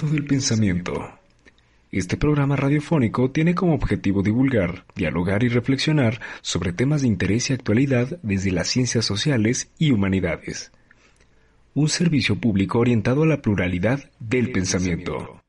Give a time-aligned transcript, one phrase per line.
[0.00, 1.18] Del Pensamiento.
[1.90, 7.52] Este programa radiofónico tiene como objetivo divulgar, dialogar y reflexionar sobre temas de interés y
[7.52, 10.72] actualidad desde las ciencias sociales y humanidades.
[11.74, 15.41] Un servicio público orientado a la pluralidad del pensamiento.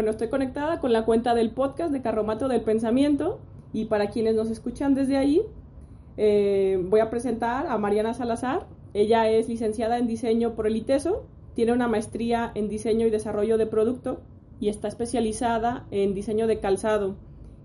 [0.00, 3.38] Bueno, estoy conectada con la cuenta del podcast de Carromato del Pensamiento
[3.70, 5.42] y para quienes nos escuchan desde ahí,
[6.16, 8.66] eh, voy a presentar a Mariana Salazar.
[8.94, 13.58] Ella es licenciada en diseño por el ITESO, tiene una maestría en diseño y desarrollo
[13.58, 14.22] de producto
[14.58, 17.16] y está especializada en diseño de calzado.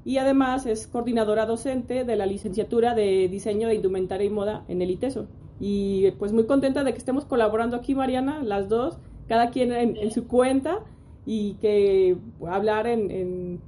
[0.04, 4.82] Y además es coordinadora docente de la licenciatura de diseño de indumentaria y moda en
[4.82, 5.28] el ITESO.
[5.62, 8.98] Y pues muy contenta de que estemos colaborando aquí, Mariana, las dos,
[9.30, 10.84] cada quien en su cuenta
[11.26, 13.10] y que hablar en,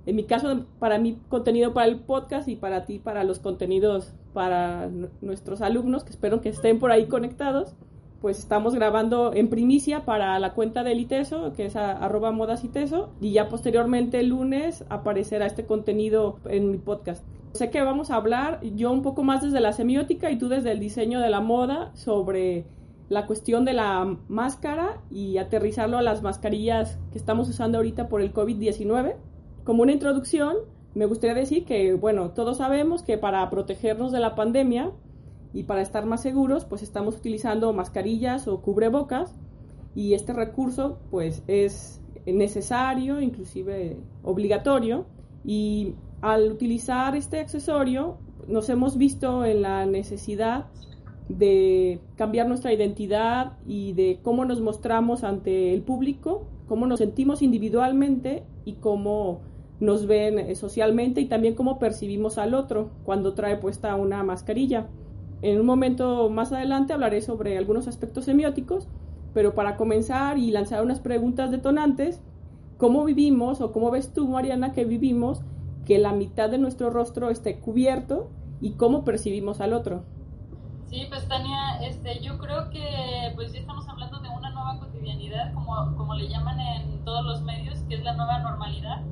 [0.06, 4.14] en, mi caso para mí contenido para el podcast y para ti para los contenidos
[4.34, 4.90] para
[5.22, 7.74] nuestros alumnos que espero que estén por ahí conectados.
[8.22, 13.10] Pues estamos grabando en primicia para la cuenta del ITESO que es arroba modas ITESO
[13.22, 17.24] y ya posteriormente el lunes aparecerá este contenido en mi podcast.
[17.54, 20.72] Sé que vamos a hablar yo un poco más desde la semiótica y tú desde
[20.72, 22.66] el diseño de la moda sobre
[23.10, 28.22] la cuestión de la máscara y aterrizarlo a las mascarillas que estamos usando ahorita por
[28.22, 29.16] el COVID-19.
[29.64, 30.56] Como una introducción,
[30.94, 34.92] me gustaría decir que, bueno, todos sabemos que para protegernos de la pandemia
[35.54, 39.34] y para estar más seguros, pues estamos utilizando mascarillas o cubrebocas
[39.96, 45.06] y este recurso pues es necesario, inclusive obligatorio
[45.46, 50.66] y al utilizar este accesorio nos hemos visto en la necesidad
[51.30, 57.42] de cambiar nuestra identidad y de cómo nos mostramos ante el público, cómo nos sentimos
[57.42, 59.42] individualmente y cómo
[59.80, 64.88] nos ven eh, socialmente y también cómo percibimos al otro cuando trae puesta una mascarilla.
[65.42, 68.88] En un momento más adelante hablaré sobre algunos aspectos semióticos,
[69.34, 72.22] pero para comenzar y lanzar unas preguntas detonantes,
[72.78, 75.42] ¿cómo vivimos o cómo ves tú, Mariana, que vivimos
[75.86, 78.30] que la mitad de nuestro rostro esté cubierto
[78.62, 80.04] y cómo percibimos al otro?
[80.90, 85.54] Sí, pues Tania, este, yo creo que pues ya estamos hablando de una nueva cotidianidad,
[85.54, 89.04] como, como le llaman en todos los medios, que es la nueva normalidad.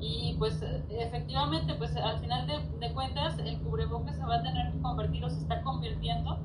[0.00, 4.80] Y pues efectivamente, pues al final de, cuentas, el cubrebocas se va a tener que
[4.80, 6.38] convertir o se está convirtiendo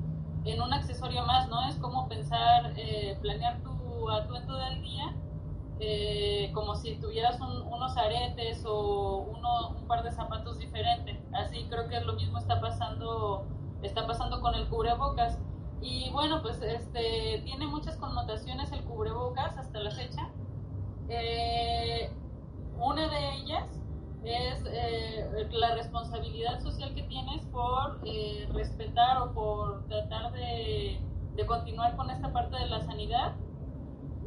[0.44, 1.66] en un accesorio más, ¿no?
[1.68, 5.14] Es como pensar, eh, planear tu atuendo del día
[5.80, 11.16] eh, como si tuvieras unos aretes o uno, un par de zapatos diferentes.
[11.32, 13.46] Así creo que lo mismo está pasando
[13.82, 15.38] está pasando con el cubrebocas.
[15.80, 20.30] Y bueno, pues este tiene muchas connotaciones el cubrebocas hasta la fecha.
[21.08, 22.10] Eh,
[22.78, 23.80] una de ellas
[24.24, 31.00] es eh, la responsabilidad social que tienes por eh, respetar o por tratar de,
[31.36, 33.36] de, continuar con esta parte de la sanidad,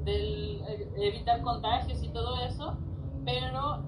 [0.06, 0.64] del
[0.98, 2.78] evitar contagios y todo eso.
[3.24, 3.84] Pero,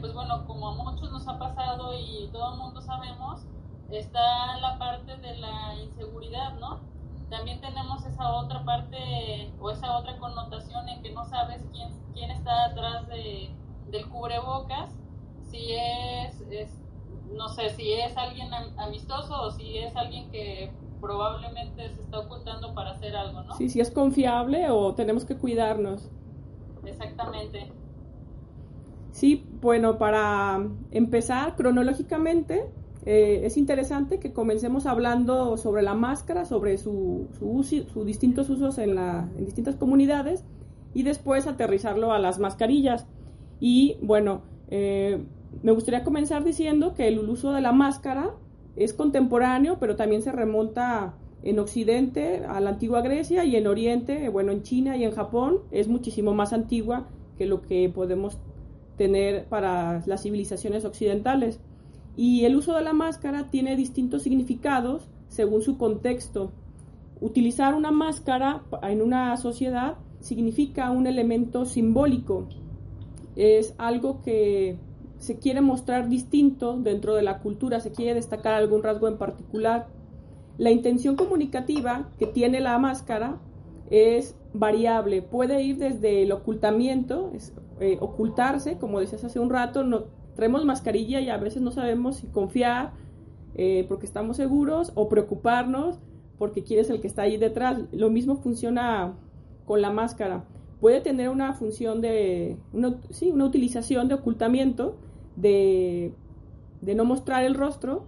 [0.00, 3.44] pues bueno, como a muchos nos ha pasado y todo el mundo sabemos,
[3.90, 6.80] está la parte de la inseguridad, ¿no?
[7.30, 12.30] También tenemos esa otra parte o esa otra connotación en que no sabes quién, quién
[12.30, 13.50] está atrás de,
[13.90, 14.90] del cubrebocas,
[15.50, 16.70] si es,
[17.32, 22.74] no sé, si es alguien amistoso o si es alguien que probablemente se está ocultando
[22.74, 23.54] para hacer algo, ¿no?
[23.56, 26.10] Sí, si es confiable o tenemos que cuidarnos.
[26.84, 27.72] Exactamente.
[29.10, 32.70] Sí, bueno, para empezar cronológicamente,
[33.06, 38.96] eh, es interesante que comencemos hablando sobre la máscara, sobre sus su, distintos usos en
[39.38, 40.44] distintas comunidades
[40.92, 43.06] y después aterrizarlo a las mascarillas.
[43.60, 45.22] Y bueno, eh,
[45.62, 48.34] me gustaría comenzar diciendo que el uso de la máscara
[48.74, 54.28] es contemporáneo, pero también se remonta en Occidente a la antigua Grecia y en Oriente,
[54.30, 57.06] bueno, en China y en Japón es muchísimo más antigua
[57.38, 58.38] que lo que podemos
[58.96, 61.60] tener para las civilizaciones occidentales.
[62.16, 66.50] Y el uso de la máscara tiene distintos significados según su contexto.
[67.20, 72.48] Utilizar una máscara en una sociedad significa un elemento simbólico.
[73.36, 74.78] Es algo que
[75.18, 79.88] se quiere mostrar distinto dentro de la cultura, se quiere destacar algún rasgo en particular.
[80.58, 83.38] La intención comunicativa que tiene la máscara
[83.90, 87.30] es variable, puede ir desde el ocultamiento,
[87.80, 90.04] eh, ocultarse, como decías hace un rato, no,
[90.36, 92.92] traemos mascarilla y a veces no sabemos si confiar
[93.56, 95.98] eh, porque estamos seguros o preocuparnos
[96.38, 97.80] porque quieres el que está ahí detrás.
[97.92, 99.14] Lo mismo funciona
[99.64, 100.44] con la máscara.
[100.80, 104.96] Puede tener una función de, una, sí, una utilización de ocultamiento,
[105.36, 106.12] de,
[106.82, 108.04] de no mostrar el rostro,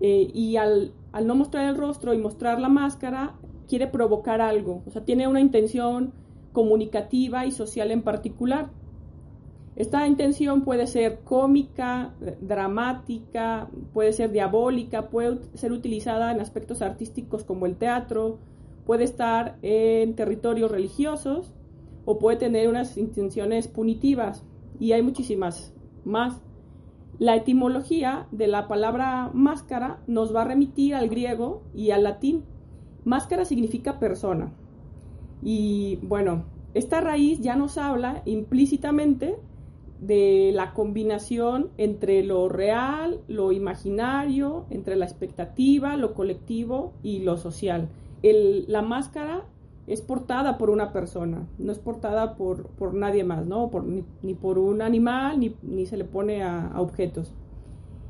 [0.00, 3.36] eh, y al, al no mostrar el rostro y mostrar la máscara,
[3.68, 6.12] quiere provocar algo, o sea, tiene una intención
[6.52, 8.70] comunicativa y social en particular.
[9.76, 17.42] Esta intención puede ser cómica, dramática, puede ser diabólica, puede ser utilizada en aspectos artísticos
[17.42, 18.38] como el teatro,
[18.86, 21.52] puede estar en territorios religiosos
[22.04, 24.44] o puede tener unas intenciones punitivas
[24.78, 25.74] y hay muchísimas
[26.04, 26.40] más.
[27.18, 32.44] La etimología de la palabra máscara nos va a remitir al griego y al latín.
[33.04, 34.52] Máscara significa persona.
[35.42, 36.44] Y bueno,
[36.74, 39.36] esta raíz ya nos habla implícitamente
[40.06, 47.36] de la combinación entre lo real, lo imaginario, entre la expectativa, lo colectivo y lo
[47.36, 47.88] social.
[48.22, 49.44] la máscara
[49.86, 53.70] es portada por una persona, no es portada por, por nadie más, ¿no?
[53.70, 57.34] Por, ni, por un animal, ni, se le pone a, a, objetos.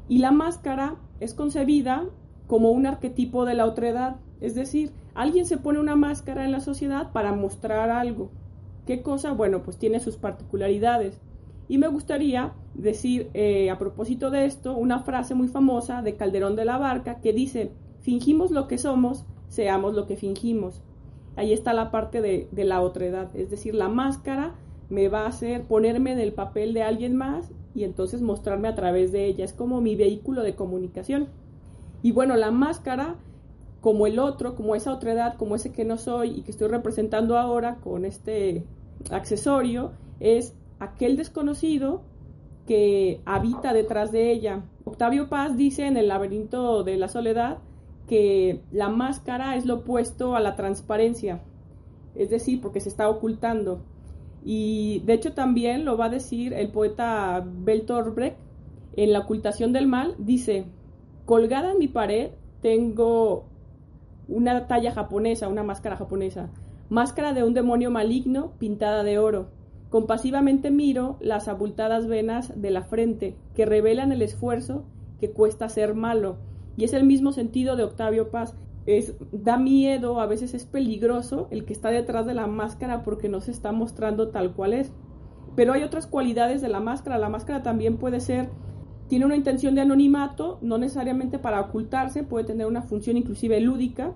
[0.08, 2.04] Y la máscara es concebida
[2.46, 6.60] como un arquetipo de la otredad, es decir, alguien se pone una máscara en la
[6.60, 8.30] sociedad para mostrar algo.
[8.86, 9.32] ¿Qué cosa?
[9.32, 11.20] Bueno, pues tiene sus particularidades.
[11.68, 16.56] Y me gustaría decir eh, a propósito de esto una frase muy famosa de Calderón
[16.56, 20.82] de la Barca que dice, fingimos lo que somos, seamos lo que fingimos.
[21.36, 24.54] Ahí está la parte de, de la otredad, es decir, la máscara
[24.90, 28.74] me va a hacer ponerme en el papel de alguien más y entonces mostrarme a
[28.74, 29.44] través de ella.
[29.44, 31.28] Es como mi vehículo de comunicación.
[32.02, 33.16] Y bueno, la máscara,
[33.80, 37.38] como el otro, como esa otredad, como ese que no soy y que estoy representando
[37.38, 38.64] ahora con este
[39.10, 42.02] accesorio, es aquel desconocido
[42.66, 44.64] que habita detrás de ella.
[44.84, 47.58] Octavio Paz dice en el laberinto de la soledad
[48.06, 51.42] que la máscara es lo opuesto a la transparencia,
[52.14, 53.80] es decir, porque se está ocultando.
[54.44, 58.36] Y de hecho también lo va a decir el poeta Bertolt Brecht
[58.96, 60.66] en La ocultación del mal, dice,
[61.24, 62.30] colgada en mi pared
[62.60, 63.44] tengo
[64.28, 66.50] una talla japonesa, una máscara japonesa,
[66.90, 69.48] máscara de un demonio maligno pintada de oro
[69.94, 74.82] Compasivamente miro las abultadas venas de la frente que revelan el esfuerzo
[75.20, 76.38] que cuesta ser malo.
[76.76, 78.56] Y es el mismo sentido de Octavio Paz.
[78.86, 83.28] Es, da miedo, a veces es peligroso el que está detrás de la máscara porque
[83.28, 84.90] no se está mostrando tal cual es.
[85.54, 87.16] Pero hay otras cualidades de la máscara.
[87.16, 88.48] La máscara también puede ser,
[89.06, 94.12] tiene una intención de anonimato, no necesariamente para ocultarse, puede tener una función inclusive lúdica.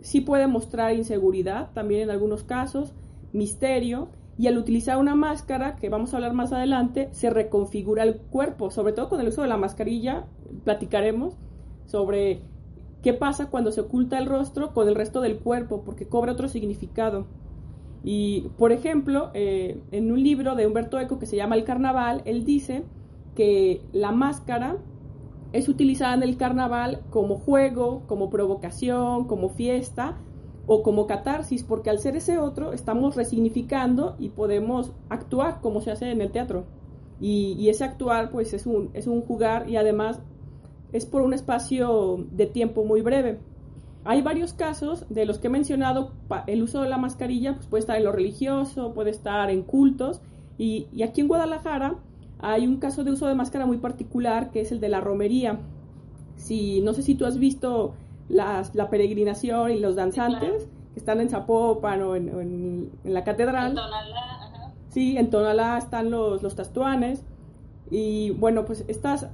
[0.00, 2.94] Sí puede mostrar inseguridad, también en algunos casos,
[3.34, 8.16] misterio y al utilizar una máscara, que vamos a hablar más adelante, se reconfigura el
[8.16, 10.24] cuerpo, sobre todo con el uso de la mascarilla,
[10.64, 11.36] platicaremos
[11.86, 12.42] sobre
[13.02, 16.48] qué pasa cuando se oculta el rostro con el resto del cuerpo, porque cobra otro
[16.48, 17.26] significado.
[18.04, 22.22] Y, por ejemplo, eh, en un libro de Humberto Eco que se llama El Carnaval,
[22.24, 22.84] él dice
[23.34, 24.78] que la máscara
[25.52, 30.16] es utilizada en el carnaval como juego, como provocación, como fiesta,
[30.66, 35.90] o como catarsis, porque al ser ese otro estamos resignificando y podemos actuar como se
[35.90, 36.64] hace en el teatro.
[37.20, 40.20] Y, ese actuar pues es un, es un jugar y además
[40.92, 43.38] es por un espacio de tiempo muy breve.
[44.04, 46.10] Hay varios casos de los que he mencionado,
[46.48, 50.20] el uso de la mascarilla pues puede estar en lo religioso, puede estar en cultos
[50.58, 51.98] y, y aquí en Guadalajara
[52.40, 55.60] hay un caso de uso de máscara muy particular que es el de la romería.
[56.34, 57.94] Si, no sé si tú has visto
[58.32, 63.70] la peregrinación y los danzantes que están en Zapopan o en, la catedral.
[63.70, 67.24] En Tonalá, Sí, en Tonalá están los, los tastuanes.
[67.90, 69.28] Y bueno, pues estas,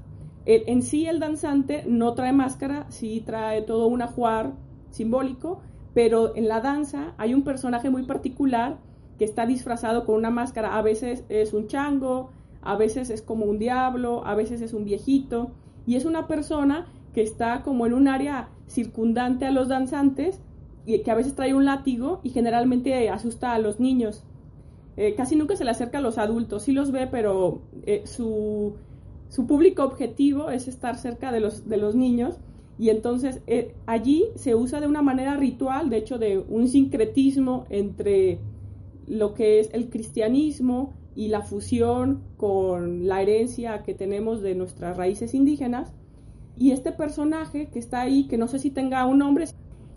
[0.46, 4.52] en sí el danzante no trae máscara, sí trae todo un ajuar
[4.90, 5.60] simbólico,
[5.94, 8.78] pero en la danza hay un personaje muy particular
[9.18, 10.76] que está disfrazado con una máscara.
[10.76, 12.30] A veces es un chango,
[12.62, 15.50] a veces es como un diablo, a veces es un viejito,
[15.86, 16.86] y es una persona
[17.18, 20.38] que está como en un área circundante a los danzantes
[20.86, 24.22] y que a veces trae un látigo y generalmente asusta a los niños.
[24.96, 28.74] eh, casi nunca se le acerca a los adultos, sí los ve, pero eh, su,
[29.30, 32.36] su, público objetivo es estar cerca de los, de los niños
[32.78, 37.66] y entonces eh, allí se usa de una manera ritual, de hecho de un sincretismo
[37.68, 38.38] entre
[39.08, 44.96] lo que es el cristianismo y la fusión con la herencia que tenemos de nuestras
[44.96, 45.92] raíces indígenas.
[46.58, 49.46] Y este personaje que está ahí, que no sé si tenga un nombre,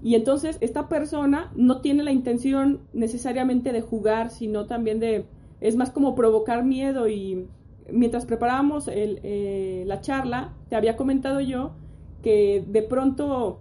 [0.03, 5.25] y entonces esta persona no tiene la intención necesariamente de jugar, sino también de,
[5.59, 7.47] es más como provocar miedo y
[7.91, 11.71] mientras preparábamos eh, la charla, te había comentado yo
[12.23, 13.59] que de pronto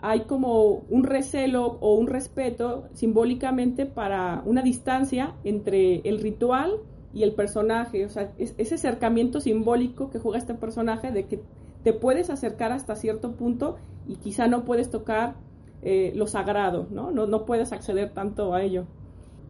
[0.00, 6.72] hay como un recelo o un respeto simbólicamente para una distancia entre el ritual
[7.12, 11.40] y el personaje, o sea, ese acercamiento simbólico que juega este personaje de que
[11.82, 15.34] te puedes acercar hasta cierto punto y quizá no puedes tocar
[15.82, 17.10] eh, lo sagrado, ¿no?
[17.10, 17.46] ¿no?
[17.46, 18.84] Puedes acceder tanto a ello.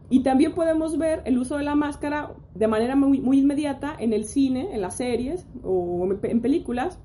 [0.09, 4.13] Y también podemos ver el uso de la máscara de manera muy, muy inmediata en
[4.13, 6.99] el cine, en las series o en películas.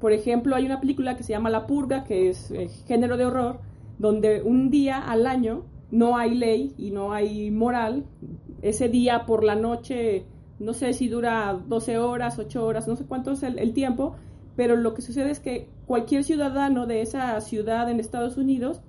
[0.00, 3.24] Por ejemplo, hay una película que se llama La Purga, que es eh, género de
[3.24, 3.60] horror,
[3.98, 8.04] donde un día al año no hay ley y no hay moral.
[8.60, 10.26] Ese día por la noche,
[10.58, 14.16] no sé si dura 12 horas, 8 horas, no sé cuánto es el tiempo,
[14.56, 18.80] pero lo que sucede es que cualquier ciudadano de esa ciudad en Estados Unidos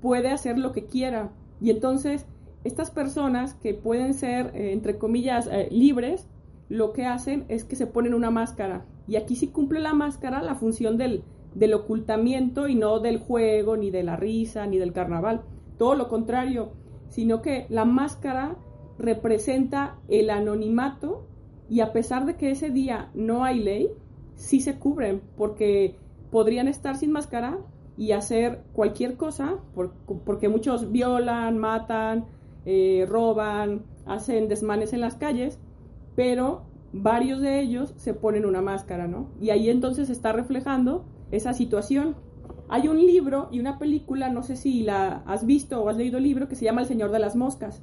[0.00, 1.30] puede hacer lo que quiera.
[1.60, 2.26] Y entonces,
[2.64, 6.26] estas personas que pueden ser, eh, entre comillas, eh, libres,
[6.68, 8.84] lo que hacen es que se ponen una máscara.
[9.06, 11.22] Y aquí sí cumple la máscara la función del,
[11.54, 15.42] del ocultamiento y no del juego, ni de la risa, ni del carnaval.
[15.78, 16.72] Todo lo contrario,
[17.08, 18.56] sino que la máscara
[18.98, 21.26] representa el anonimato
[21.68, 23.90] y a pesar de que ese día no hay ley,
[24.42, 25.94] sí se cubren porque
[26.30, 27.58] podrían estar sin máscara
[27.96, 29.58] y hacer cualquier cosa,
[30.24, 32.26] porque muchos violan, matan,
[32.66, 35.60] eh, roban, hacen desmanes en las calles,
[36.16, 39.28] pero varios de ellos se ponen una máscara, ¿no?
[39.40, 42.16] Y ahí entonces está reflejando esa situación.
[42.68, 46.18] Hay un libro y una película, no sé si la has visto o has leído
[46.18, 47.82] el libro, que se llama El Señor de las Moscas.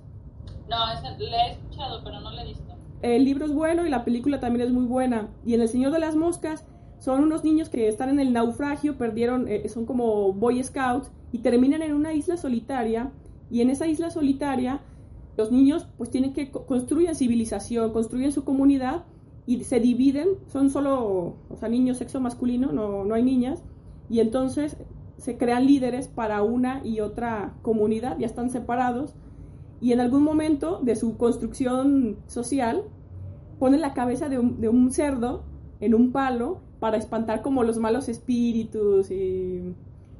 [0.68, 0.78] No,
[1.18, 2.69] le he escuchado, pero no le he visto
[3.02, 5.30] el libro es bueno y la película también es muy buena.
[5.46, 6.66] Y en El Señor de las Moscas
[7.00, 11.40] son unos niños que están en el naufragio, perdieron, eh, son como Boy Scouts y
[11.40, 13.12] terminan en una isla solitaria.
[13.50, 14.82] Y en esa isla solitaria
[15.40, 19.06] los niños pues tienen que construir civilización, construyen su comunidad
[19.46, 23.64] y se dividen, son solo, o sea, niños sexo masculino, no, no hay niñas,
[24.10, 24.76] y entonces
[25.18, 29.16] se crean líderes para una y otra comunidad, ya están separados,
[29.82, 32.84] y en algún momento de su construcción social
[33.60, 35.44] ponen la cabeza de un, cerdo
[35.80, 39.76] en un palo para espantar como los malos espíritus y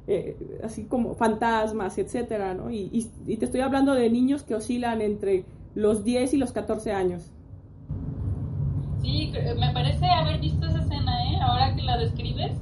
[0.06, 2.70] eh, así como fantasmas, etcétera, ¿no?
[2.70, 7.30] Y, te estoy hablando de niños que oscilan entre los 10 y los 14 años.
[9.00, 11.38] Sí, me parece haber visto esa escena, ¿eh?
[11.40, 12.52] Ahora que la describes,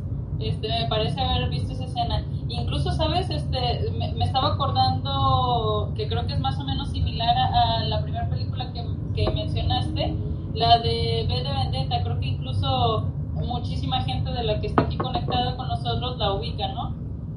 [0.40, 2.24] este, me parece haber visto esa escena.
[2.48, 3.28] Incluso, ¿sabes?
[3.30, 8.28] Este, me, estaba acordando que creo que es más o menos similar a, la primera
[8.28, 10.16] película que, que, mencionaste,
[10.54, 12.02] la de B de Vendetta.
[12.02, 16.68] Creo que incluso muchísima gente de la que está aquí conectada con nosotros la ubica,
[16.68, 16.94] ¿no?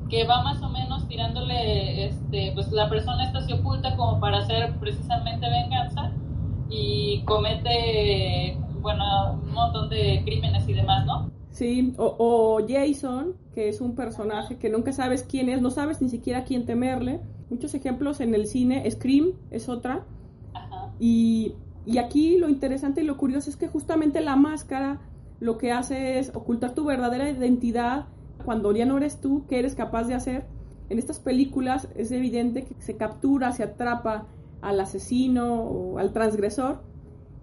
[0.10, 4.40] Que va más o menos tirándole, este, pues la persona esta se oculta como para
[4.40, 6.12] hacer precisamente venganza
[6.70, 11.41] y comete, bueno, un montón de crímenes y demás, ¿no?
[11.52, 16.10] Sí, o, Jason, que es un personaje que nunca sabes quién es, no sabes ni
[16.10, 17.20] siquiera a quién temerle.
[17.50, 20.06] Muchos ejemplos en el cine, Scream es otra.
[21.00, 21.56] Y,
[21.86, 25.02] y aquí lo interesante y lo curioso es que justamente la máscara
[25.40, 28.06] lo que hace es ocultar tu verdadera identidad
[28.46, 30.46] cuando ya no eres tú, qué eres capaz de hacer.
[30.90, 34.28] En estas películas es evidente que se captura, se atrapa
[34.62, 36.91] al asesino o al transgresor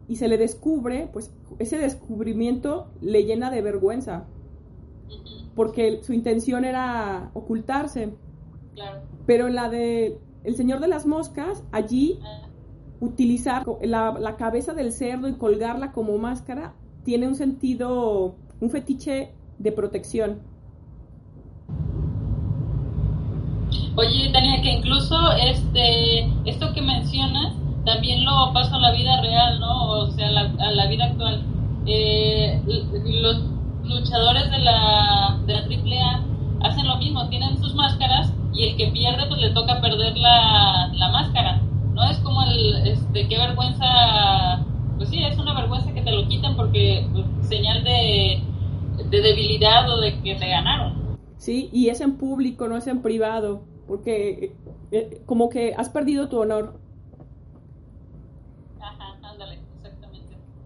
[0.08, 4.24] y se le descubre, pues ese descubrimiento le llena de vergüenza,
[5.54, 8.14] porque su intención era ocultarse.
[9.26, 12.18] Pero en la de El Señor de las Moscas, allí
[13.00, 16.74] utilizar la, la, cabeza del cerdo y colgarla como máscara
[17.04, 20.40] tiene un sentido, un fetiche de protección.
[23.96, 27.54] Oye, Tania, que incluso este, esto que mencionas
[27.88, 29.90] también lo pasa a la vida real, ¿no?
[30.00, 31.42] O sea, a la vida actual.
[31.86, 33.42] Eh, los
[33.82, 36.24] luchadores de la, de la AAA
[36.68, 40.90] hacen lo mismo, tienen sus máscaras y el que pierde pues le toca perder la,
[40.92, 41.62] la máscara.
[41.94, 44.64] No es como el, este, qué vergüenza,
[44.98, 48.42] pues sí, es una vergüenza que te lo quitan porque pues, señal de,
[49.08, 51.16] de debilidad o de que te ganaron.
[51.38, 54.54] Sí, y es en público, no es en privado, porque
[54.92, 56.87] eh, como que has perdido tu honor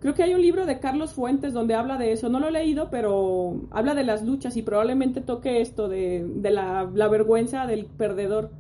[0.03, 2.29] Creo que hay un libro de Carlos Fuentes donde habla de eso.
[2.29, 6.85] No lo he leído, pero habla de las luchas y probablemente toque esto de, la,
[7.07, 8.51] vergüenza del perdedor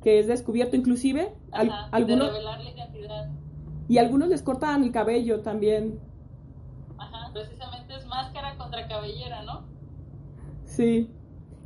[0.00, 0.76] que es descubierto.
[0.76, 1.34] Inclusive,
[1.90, 2.30] algunos...
[3.88, 5.98] Y algunos les cortan el cabello también.
[6.98, 9.62] Ajá, precisamente es máscara contra cabellera, ¿no?
[10.66, 11.10] Sí.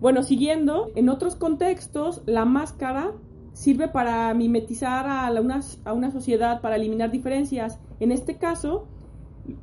[0.01, 3.13] Bueno, siguiendo, en otros contextos, la máscara
[3.53, 7.79] sirve para mimetizar a, una, a una sociedad, para eliminar diferencias.
[8.01, 8.87] En este caso,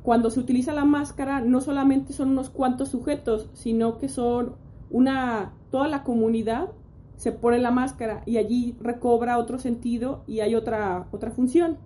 [0.02, 4.56] cuando se utiliza la máscara, no solamente son unos cuantos sujetos, sino que son
[4.90, 6.70] una, toda la comunidad
[7.16, 11.76] se pone la máscara y allí recobra otro sentido y hay otra, otra función.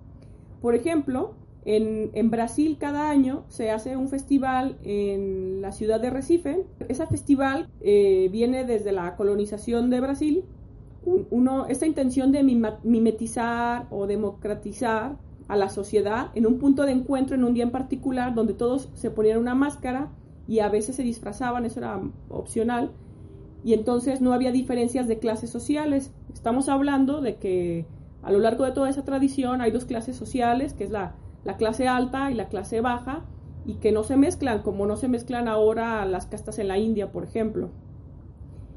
[0.60, 6.10] Por ejemplo, en, en, Brasil cada año se hace un festival en la ciudad de
[6.10, 6.66] Recife.
[6.88, 10.44] Ese festival eh, viene desde la colonización de Brasil.
[11.04, 12.44] Uno, esta intención de
[12.84, 15.16] mimetizar o democratizar
[15.48, 18.88] a la sociedad en un punto de encuentro en un día en particular donde todos
[18.94, 20.10] se ponían una máscara
[20.46, 22.90] y a veces se disfrazaban, eso era opcional,
[23.64, 26.12] y entonces no había diferencias de clases sociales.
[26.32, 27.86] Estamos hablando de que
[28.22, 31.56] a lo largo de toda esa tradición hay dos clases sociales, que es la, la
[31.56, 33.24] clase alta y la clase baja,
[33.64, 37.12] y que no se mezclan, como no se mezclan ahora las castas en la India,
[37.12, 37.70] por ejemplo.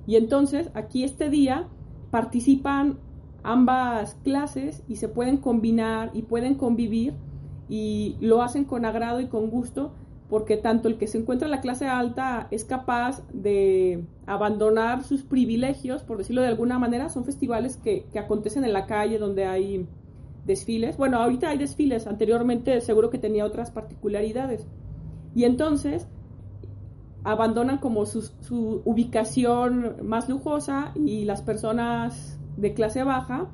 [0.06, 1.68] Y entonces aquí este día
[2.12, 3.00] participan
[3.46, 7.14] ambas clases y se pueden combinar y pueden convivir
[7.70, 9.94] y lo hacen con agrado y con gusto
[10.30, 15.22] porque tanto el que se encuentra en la clase alta es capaz de abandonar sus
[15.22, 19.46] privilegios, por decirlo de alguna manera, son festivales que, que acontecen en la calle donde
[19.46, 19.88] hay
[20.46, 20.98] desfiles.
[20.98, 24.68] Bueno, ahorita hay desfiles, anteriormente seguro que tenía otras particularidades.
[25.36, 26.08] Y entonces
[27.24, 33.48] abandonan como su, su ubicación más lujosa y las personas de clase baja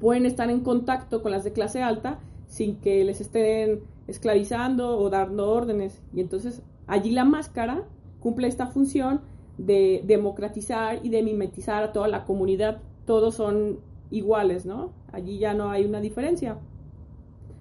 [0.00, 5.10] pueden estar en contacto con las de clase alta sin que les estén esclavizando o
[5.10, 6.02] dando órdenes.
[6.12, 7.84] Y entonces allí la máscara
[8.20, 9.20] cumple esta función
[9.58, 12.80] de democratizar y de mimetizar a toda la comunidad.
[13.06, 13.78] Todos son
[14.10, 14.92] iguales, ¿no?
[15.12, 16.58] Allí ya no hay una diferencia.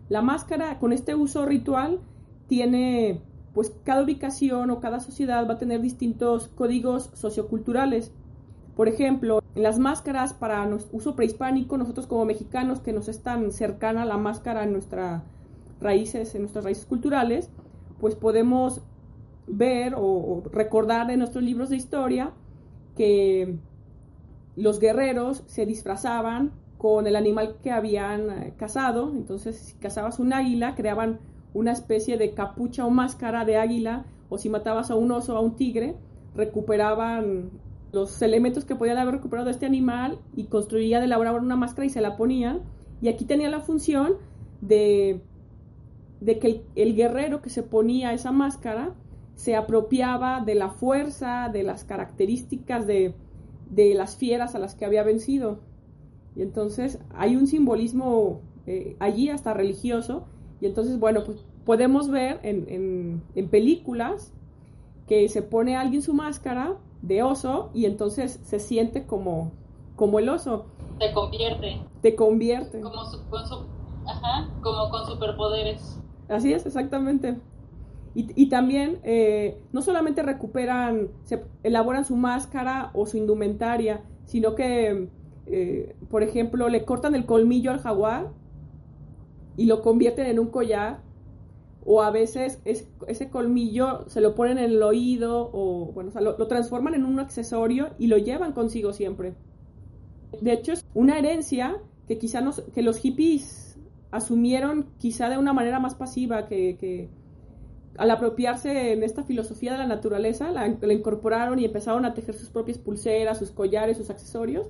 [0.10, 2.00] La máscara con este uso ritual
[2.48, 3.22] tiene,
[3.54, 8.12] pues cada ubicación o cada sociedad va a tener distintos códigos socioculturales
[8.76, 14.06] por ejemplo, las máscaras para uso prehispánico, nosotros como mexicanos que nos es tan cercana
[14.06, 15.22] la máscara en nuestras
[15.80, 17.50] raíces, en nuestras raíces culturales,
[18.00, 18.82] pues podemos
[19.46, 22.32] ver o, recordar en nuestros libros de historia
[22.96, 23.58] que
[24.56, 30.34] los guerreros se disfrazaban con el animal que habían eh, cazado, entonces si cazabas un
[30.34, 31.20] águila, creaban
[31.54, 35.38] una especie de capucha o máscara de águila, o si matabas a un oso o
[35.38, 35.96] a un tigre,
[36.36, 37.52] recuperaban
[37.94, 41.90] los elementos que podían haber recuperado de este animal y construían, elaboraban una máscara y
[41.90, 42.62] se la ponían.
[43.02, 44.16] Y aquí tenía la función
[44.62, 45.22] de,
[46.20, 48.96] de que el, guerrero que se ponía esa máscara
[49.36, 53.14] se apropiaba de la fuerza, de las características de,
[53.70, 55.60] de las fieras a las que había vencido.
[56.36, 60.26] Y entonces hay un simbolismo eh, allí hasta religioso.
[60.62, 64.34] Y entonces, bueno, pues podemos ver en, en películas
[65.08, 69.52] que se pone alguien su máscara de oso y entonces se siente como,
[69.96, 70.66] como el oso.
[70.98, 71.82] Te convierte.
[72.02, 72.82] Te convierte.
[72.82, 73.42] Como, con,
[74.08, 76.00] ajá, como con superpoderes.
[76.30, 77.38] Así es, exactamente.
[78.16, 84.56] Y, y también eh, no solamente recuperan, se elaboran su máscara o su indumentaria, sino
[84.56, 85.10] que,
[85.48, 88.30] eh, por ejemplo, le cortan el colmillo al jaguar
[89.58, 91.02] y lo convierten en un collar
[91.86, 96.94] o a veces ese colmillo se lo ponen en el oído o bueno, lo, transforman
[96.94, 99.34] en un accesorio y lo llevan consigo siempre.
[100.42, 102.44] De hecho, es una herencia que quizá
[102.74, 103.78] que los hippies
[104.12, 107.10] asumieron quizá de una manera más pasiva que,
[107.98, 112.50] al apropiarse en esta filosofía de la naturaleza, la, incorporaron y empezaron a tejer sus
[112.50, 114.68] propias pulseras, sus collares, sus accesorios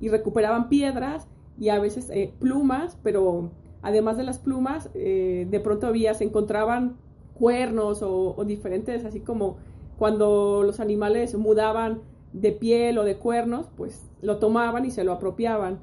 [0.00, 1.26] y recuperaban piedras
[1.58, 3.50] y a veces eh, plumas, pero
[3.82, 6.96] además de las plumas, eh, de pronto había, se encontraban
[7.34, 9.56] cuernos o, diferentes, así como
[9.98, 12.00] cuando los animales mudaban
[12.32, 15.80] de piel o de cuernos, pues lo tomaban y se lo apropiaban.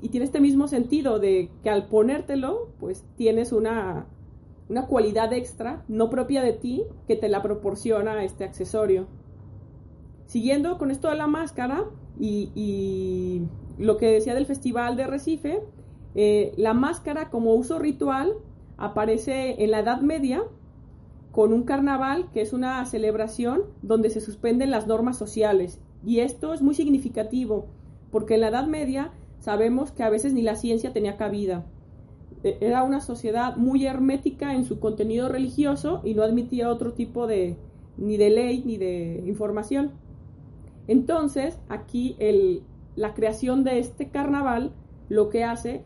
[0.00, 4.06] Y, tiene este mismo sentido de que al ponértelo, pues tienes una,
[4.68, 9.06] una cualidad extra, no propia de ti, que te la proporciona este accesorio.
[10.26, 11.84] Siguiendo con esto de la máscara
[12.18, 13.42] y, y
[13.76, 15.62] lo que decía del Festival de Recife,
[16.14, 18.34] eh, la máscara como uso ritual
[18.76, 20.42] aparece en la Edad Media
[21.30, 25.80] con un carnaval que es una celebración donde se suspenden las normas sociales.
[26.04, 27.66] Y esto es muy significativo
[28.10, 31.64] porque en la Edad Media sabemos que a veces ni la ciencia tenía cabida.
[32.44, 37.26] e, era una sociedad muy hermética en su contenido religioso y no admitía otro tipo
[37.26, 37.56] de
[37.96, 39.92] ni de ley ni de información.
[40.88, 42.62] Entonces, aquí el,
[42.96, 44.72] la creación de este carnaval
[45.08, 45.84] lo que hace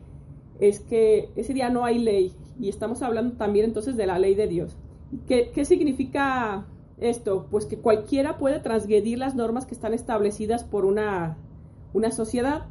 [0.59, 4.35] es que ese día no hay ley y estamos hablando también entonces de la ley
[4.35, 4.77] de Dios.
[5.27, 6.65] ¿Qué, significa
[6.99, 7.47] esto?
[7.49, 11.37] Pues que cualquiera puede transgredir las normas que están establecidas por una,
[11.93, 12.65] una sociedad.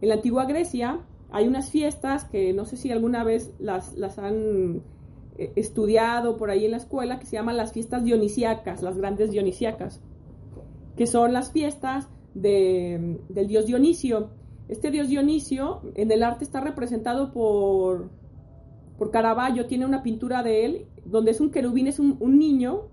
[0.00, 4.18] En la antigua Grecia hay unas fiestas que no sé si alguna vez las, las
[4.18, 4.82] han
[5.38, 9.30] eh, estudiado por ahí en la escuela que se llaman las fiestas dionisíacas, las grandes
[9.30, 10.00] dionisíacas,
[10.96, 14.30] que son las fiestas de, del dios Dionisio.
[14.72, 18.08] Este dios Dionisio en el arte está representado por,
[18.96, 22.84] por Caravaggio, tiene una pintura de él donde es un querubín, es un, niño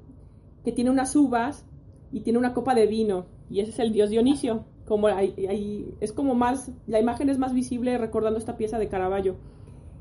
[0.65, 1.65] que tiene unas uvas
[2.11, 6.35] y tiene una copa de vino, y ese es el dios Dionisio como es como
[6.35, 9.37] más, la imagen es más visible recordando esta pieza de Caravaggio.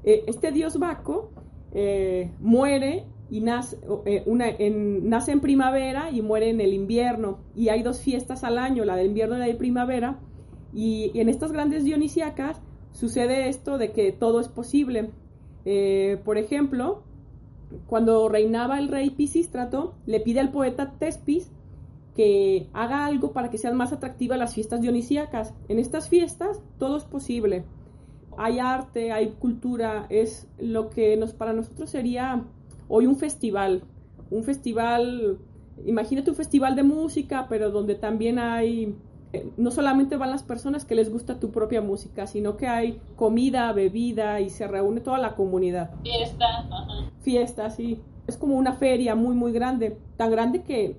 [0.03, 1.31] Eh, este dios Baco
[1.75, 7.38] eh, muere y nace, eh, en, nace en primavera y muere en el invierno.
[7.55, 10.19] Y hay dos fiestas al año, la del invierno y la de primavera.
[10.72, 12.61] Y, en estas grandes dionisíacas
[12.92, 15.11] sucede esto de que todo es posible.
[16.24, 17.02] por ejemplo,
[17.87, 21.50] cuando reinaba el rey Pisístrato, le pide al poeta Tespis
[22.14, 25.54] que haga algo para que sean más atractivas las fiestas dionisíacas.
[25.68, 27.64] En estas fiestas todo es posible.
[28.37, 32.44] Hay arte, hay cultura, es lo que nos para nosotros sería
[32.88, 33.83] hoy un festival,
[34.31, 35.38] un festival,
[35.87, 38.94] imagínate un festival de música, pero donde también hay eh,
[39.57, 43.73] no solamente van las personas que les gusta tu propia música, sino que hay comida,
[43.73, 45.91] bebida y se reúne toda la comunidad.
[46.03, 46.47] Fiesta.
[47.21, 48.01] Fiesta, sí.
[48.27, 49.99] Es como una feria muy, muy grande.
[50.17, 50.97] Tan grande que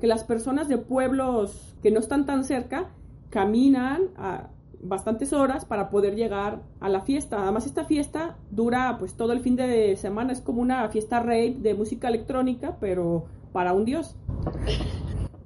[0.00, 2.88] que las personas de pueblos que no están tan cerca
[3.30, 4.48] caminan a
[4.80, 7.42] bastantes horas para poder llegar a la fiesta.
[7.42, 11.56] Además esta fiesta dura pues todo el fin de semana, es como una fiesta rave
[11.58, 14.14] de música electrónica, pero para un dios.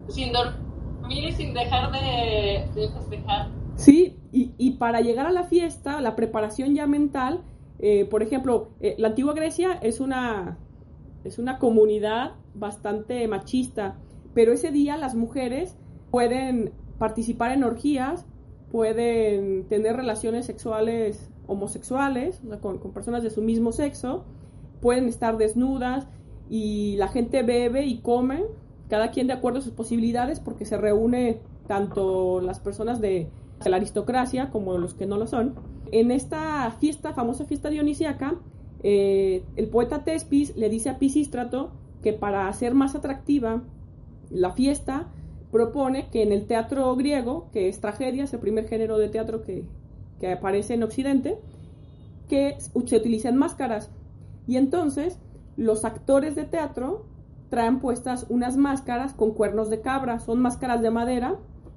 [0.08, 0.71] Sin dormir
[1.08, 3.48] y sin dejar de, festejar.
[3.76, 7.42] Sí, y, para llegar a la fiesta, la preparación ya mental,
[7.78, 10.58] eh, por ejemplo, eh, la antigua Grecia es una,
[11.24, 13.96] es una comunidad bastante machista
[14.34, 15.76] pero ese día las mujeres
[16.10, 18.24] pueden participar en orgías,
[18.70, 24.24] pueden tener relaciones sexuales homosexuales, con, personas de su mismo sexo,
[24.80, 26.06] pueden estar desnudas
[26.48, 28.44] y la gente bebe y come,
[28.92, 33.26] cada quien de acuerdo a sus posibilidades, porque se reúne tanto las personas de
[33.64, 35.54] la aristocracia como los que no lo son.
[35.92, 38.34] En esta fiesta, famosa fiesta dionisíaca,
[38.82, 41.70] eh, el poeta Tespis le dice a Pisístrato
[42.02, 43.62] que para hacer más atractiva
[44.28, 45.08] la fiesta
[45.50, 49.42] propone que en el teatro griego, que es tragedia, es el primer género de teatro
[49.42, 49.64] que,
[50.30, 51.38] aparece en Occidente,
[52.28, 53.90] que se utilizan máscaras.
[54.46, 55.18] Y entonces
[55.56, 57.06] los actores de teatro
[57.52, 61.36] traen puestas unas máscaras con cuernos de cabra, son máscaras de madera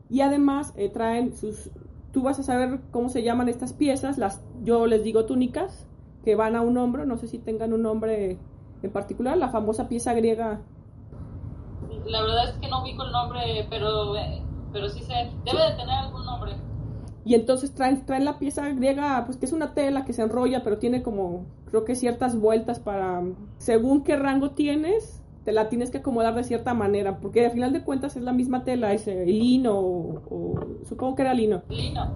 [0.10, 1.70] y además eh, traen sus...
[2.14, 5.86] Tú vas a saber cómo se llaman estas piezas, las yo les digo túnicas,
[6.24, 8.40] que van a un hombro, no sé si tengan un nombre
[8.84, 10.62] en particular, la famosa pieza griega
[12.08, 14.14] la verdad es que no ubico el nombre, pero,
[14.72, 16.54] pero sí sé, debe de tener algún nombre.
[17.26, 20.64] Y entonces traen, traen la pieza griega, pues que es una tela que se enrolla,
[20.64, 23.24] pero tiene como, creo que ciertas vueltas para,
[23.58, 25.15] según qué rango tienes,
[25.46, 28.34] te la tienes que acomodar de cierta manera, porque al final de cuentas es la
[28.34, 31.62] misma tela, es lino, o, supongo que era lino.
[31.70, 32.12] Lino,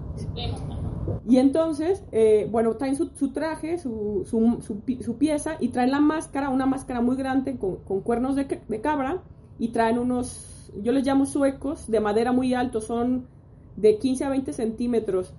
[1.26, 4.60] Y entonces, eh, bueno, traen su, traje, su, su,
[5.00, 8.80] su, pieza, y traen la máscara, una máscara muy grande con, con cuernos de, de
[8.80, 9.22] cabra,
[9.58, 13.28] y traen unos, yo les llamo suecos, de madera muy alto, son
[13.76, 15.32] de 15 a 20 centímetros.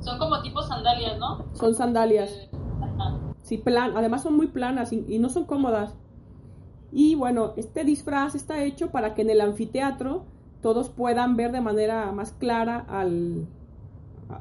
[0.00, 1.44] Son como tipo sandalias, ¿no?
[1.54, 2.30] Son sandalias.
[2.30, 2.50] Eh,
[3.42, 5.94] sí, plan, además son muy planas y, no son cómodas.
[6.92, 10.24] Y bueno, este disfraz está hecho para que en el anfiteatro
[10.60, 13.04] todos puedan ver de manera más clara a,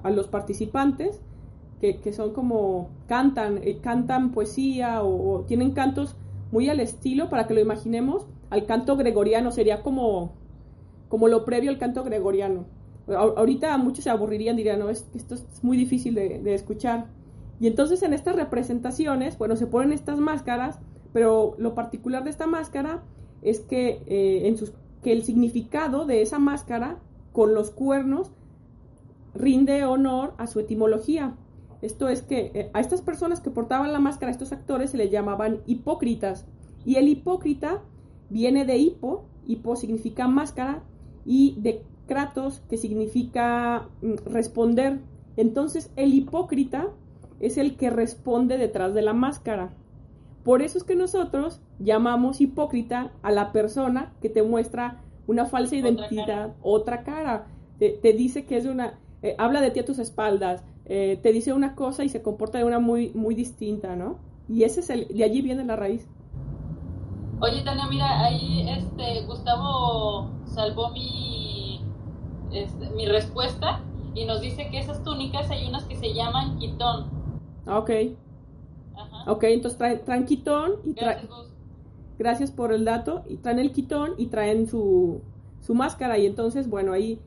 [0.09, 1.19] los participantes,
[1.79, 6.15] que, que, son como cantan, eh, cantan poesía o, tienen cantos
[6.51, 10.33] muy al estilo, para que lo imaginemos, al canto gregoriano, sería como,
[11.07, 12.65] como lo previo al canto gregoriano.
[13.07, 17.07] ahorita muchos se aburrirían, dirían, no, es, esto es muy difícil de, escuchar.
[17.59, 20.79] Y entonces en estas representaciones, bueno, se ponen estas máscaras,
[21.13, 23.03] pero lo particular de esta máscara
[23.41, 24.55] es que, eh,
[25.03, 26.99] que el significado de esa máscara
[27.31, 28.31] con los cuernos
[29.33, 31.35] rinde honor a su etimología.
[31.81, 34.97] Esto es que eh, a estas personas que portaban la máscara, a estos actores, se
[34.97, 36.45] les llamaban hipócritas.
[36.85, 37.81] Y el hipócrita
[38.29, 40.83] viene de hipo, hipo significa máscara,
[41.25, 44.99] y de kratos, que significa mm, responder.
[45.37, 46.89] Entonces, el hipócrita
[47.39, 49.73] es el que responde detrás de la máscara.
[50.43, 55.75] Por eso es que nosotros llamamos hipócrita a la persona que te muestra una falsa
[55.75, 57.47] identidad, otra cara.
[57.77, 61.53] Te, dice que es una, eh, habla de ti a tus espaldas, eh, te dice
[61.53, 64.19] una cosa y se comporta de una muy, muy distinta, ¿no?
[64.47, 66.07] Y ese es el, de allí viene la raíz.
[67.39, 71.81] Oye, Tania, mira, ahí este, Gustavo salvó mi,
[72.51, 73.81] este, mi respuesta
[74.13, 77.09] y nos dice que esas túnicas hay unas que se llaman quitón.
[77.65, 77.91] Ah, ok.
[78.95, 79.31] Ajá.
[79.31, 81.27] Ok, entonces traen, quitón y traen...
[82.17, 83.23] Gracias por el dato.
[83.27, 85.21] Y traen el quitón y traen su,
[85.61, 86.17] su máscara.
[86.17, 87.19] Y entonces, bueno, ahí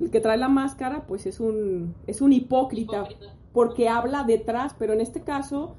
[0.00, 3.08] el que trae la máscara, pues es un, es un hipócrita,
[3.52, 5.76] porque habla detrás, pero en este caso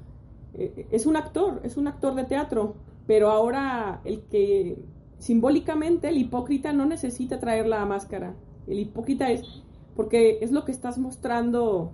[0.54, 2.74] eh, es un actor, es un actor de teatro.
[3.06, 4.82] Pero ahora el que
[5.18, 8.34] simbólicamente el hipócrita no necesita traer la máscara.
[8.66, 9.42] El hipócrita es
[9.96, 11.92] porque es lo que estás mostrando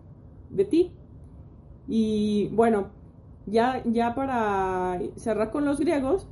[0.50, 0.92] de ti.
[1.88, 2.88] Y bueno,
[3.46, 6.26] ya, ya para cerrar con los griegos,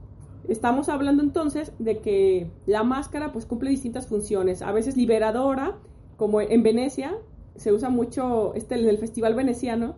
[0.48, 5.76] estamos hablando entonces de que la máscara pues cumple distintas funciones, a veces liberadora,
[6.16, 7.16] como en Venecia,
[7.56, 9.96] se usa mucho este el festival veneciano.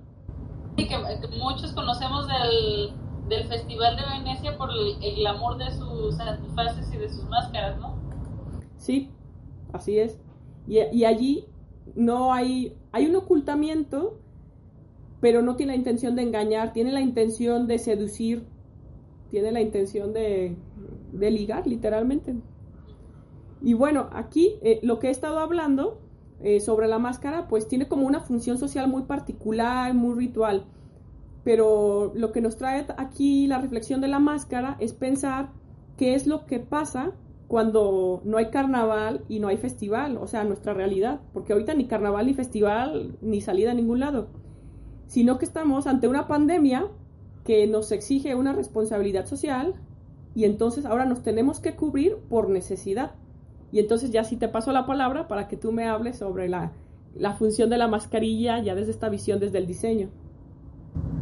[0.77, 0.97] Sí, que,
[1.39, 2.93] muchos conocemos del,
[3.29, 7.79] del, Festival de Venecia por el, el glamour de sus antifaces y de sus máscaras,
[7.81, 7.97] ¿no?
[8.77, 9.11] Sí,
[9.73, 10.19] así es.
[10.67, 11.47] Y, y allí
[11.95, 14.19] no hay, hay un ocultamiento,
[15.27, 18.45] pero no tiene la intención de engañar, tiene la intención de seducir,
[19.29, 20.57] tiene la intención de,
[21.13, 22.37] ligar, literalmente.
[23.61, 26.01] Y bueno, aquí eh, lo que he estado hablando
[26.45, 30.67] eh, sobre la máscara, pues tiene como una función social muy particular, muy ritual.
[31.43, 35.51] Pero lo que nos trae aquí la reflexión de la máscara es pensar
[35.97, 37.15] qué es lo que pasa
[37.49, 41.89] cuando no hay carnaval y no hay festival, o sea, nuestra realidad, porque ahorita ni
[41.89, 44.46] carnaval ni festival ni salida a ningún lado,
[45.07, 46.87] sino que estamos ante una pandemia
[47.45, 49.75] que nos exige una responsabilidad social
[50.35, 53.13] y entonces ahora nos tenemos que cubrir por necesidad.
[53.73, 56.73] Y entonces ya sí te paso la palabra para que tú me hables sobre la,
[57.15, 60.11] la función de la mascarilla ya desde esta visión, desde el diseño.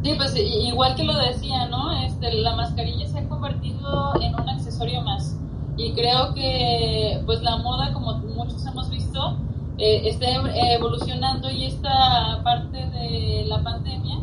[0.03, 1.91] Sí, pues igual que lo decía, ¿no?
[2.03, 5.39] Este, la mascarilla se ha convertido en un accesorio más.
[5.77, 9.37] Y creo que pues la moda, como muchos hemos visto,
[9.77, 10.27] eh, está
[10.73, 14.19] evolucionando y esta parte de la pandemia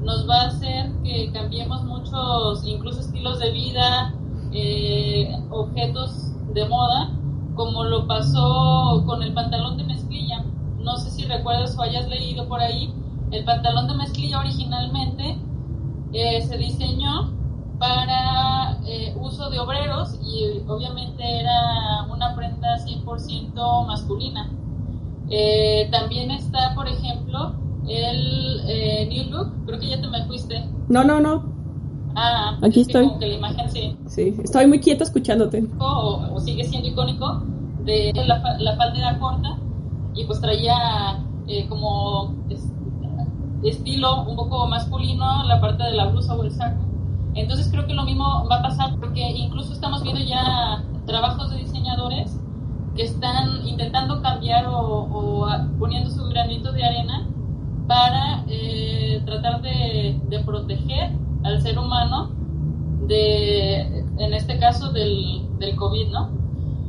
[0.00, 4.14] nos va a hacer que cambiemos muchos, incluso estilos de vida,
[4.52, 7.10] eh, objetos de moda,
[7.54, 10.44] como lo pasó con el pantalón de mezclilla.
[10.78, 12.92] No sé si recuerdas o hayas leído por ahí,
[13.30, 15.38] el pantalón de mezclilla originalmente
[16.12, 17.32] eh, se diseñó
[17.78, 24.50] para eh, uso de obreros y obviamente era una prenda 100% masculina.
[25.30, 27.54] Eh, también está, por ejemplo,
[27.88, 30.64] el eh, New Look, creo que ya te me fuiste.
[30.88, 31.52] No, no, no.
[32.14, 33.10] Ah, aquí estoy.
[33.18, 33.96] Que la imagen sí.
[34.06, 35.66] Sí, estoy muy quieta escuchándote.
[35.78, 37.42] O, sigue siendo icónico
[37.84, 39.58] de la, la falda era corta
[40.14, 41.20] y pues traía
[41.68, 42.34] como
[43.62, 46.80] estilo un poco masculino la parte de la blusa o el saco
[47.34, 51.58] entonces creo que lo mismo va a pasar porque incluso estamos viendo ya trabajos de
[51.58, 52.38] diseñadores
[52.94, 55.46] que están intentando cambiar o,
[55.78, 57.28] poniendo su granito de arena
[57.86, 61.10] para eh, tratar de, proteger
[61.44, 62.30] al ser humano
[63.06, 66.44] de, en este caso, del, del COVID, ¿no?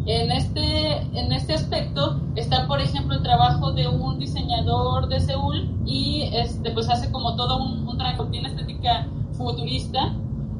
[0.07, 5.67] En este, en este aspecto está, por ejemplo, el trabajo de un diseñador de Seúl
[5.83, 7.97] y este, pues hace como todo un, un
[8.29, 10.13] tiene estética futurista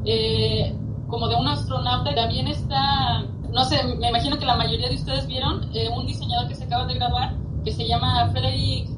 [0.04, 0.76] eh,
[1.08, 2.16] como de un astronauta.
[2.16, 3.24] También está,
[3.56, 6.66] no sé, me imagino que la mayoría de ustedes vieron eh, un diseñador que se
[6.66, 8.90] acaba de grabar que se llama Frederick,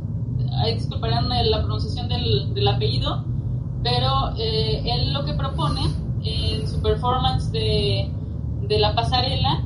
[0.57, 3.23] ahí disculparán la pronunciación del, apellido,
[3.83, 5.81] pero eh, él lo que propone
[6.23, 8.09] en su performance de,
[8.67, 9.63] la pasarela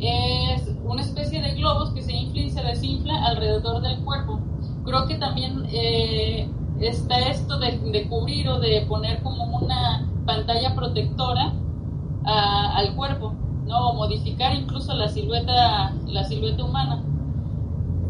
[0.00, 4.40] es una especie de globos que se infla y se desinfla alrededor del cuerpo.
[4.84, 5.66] Creo que también
[6.80, 11.52] está esto de, de, cubrir o de poner como una pantalla protectora
[12.24, 13.36] al cuerpo,
[13.72, 13.94] ¿no?
[13.94, 17.02] Modificar incluso la silueta, la silueta humana.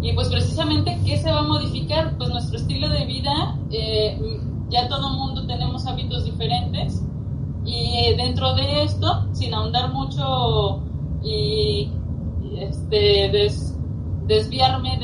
[0.02, 2.16] Y pues precisamente, ¿qué se va a modificar?
[2.18, 4.18] Pues nuestro estilo de vida, eh,
[4.68, 7.02] ya todo el mundo tenemos hábitos diferentes
[7.64, 10.80] y dentro de esto, sin ahondar mucho
[11.22, 11.88] y
[12.58, 13.30] este,
[14.26, 14.98] desviarme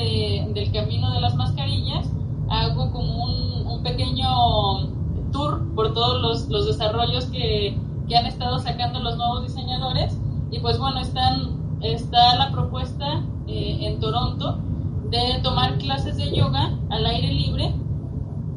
[0.53, 2.11] del camino de las mascarillas,
[2.49, 4.90] hago como un, un pequeño
[5.31, 10.17] tour por todos los, los desarrollos que, que, han estado sacando los nuevos diseñadores.
[10.50, 14.58] Y pues bueno, están, está la propuesta eh, en Toronto
[15.11, 17.74] de tomar clases de yoga al aire libre,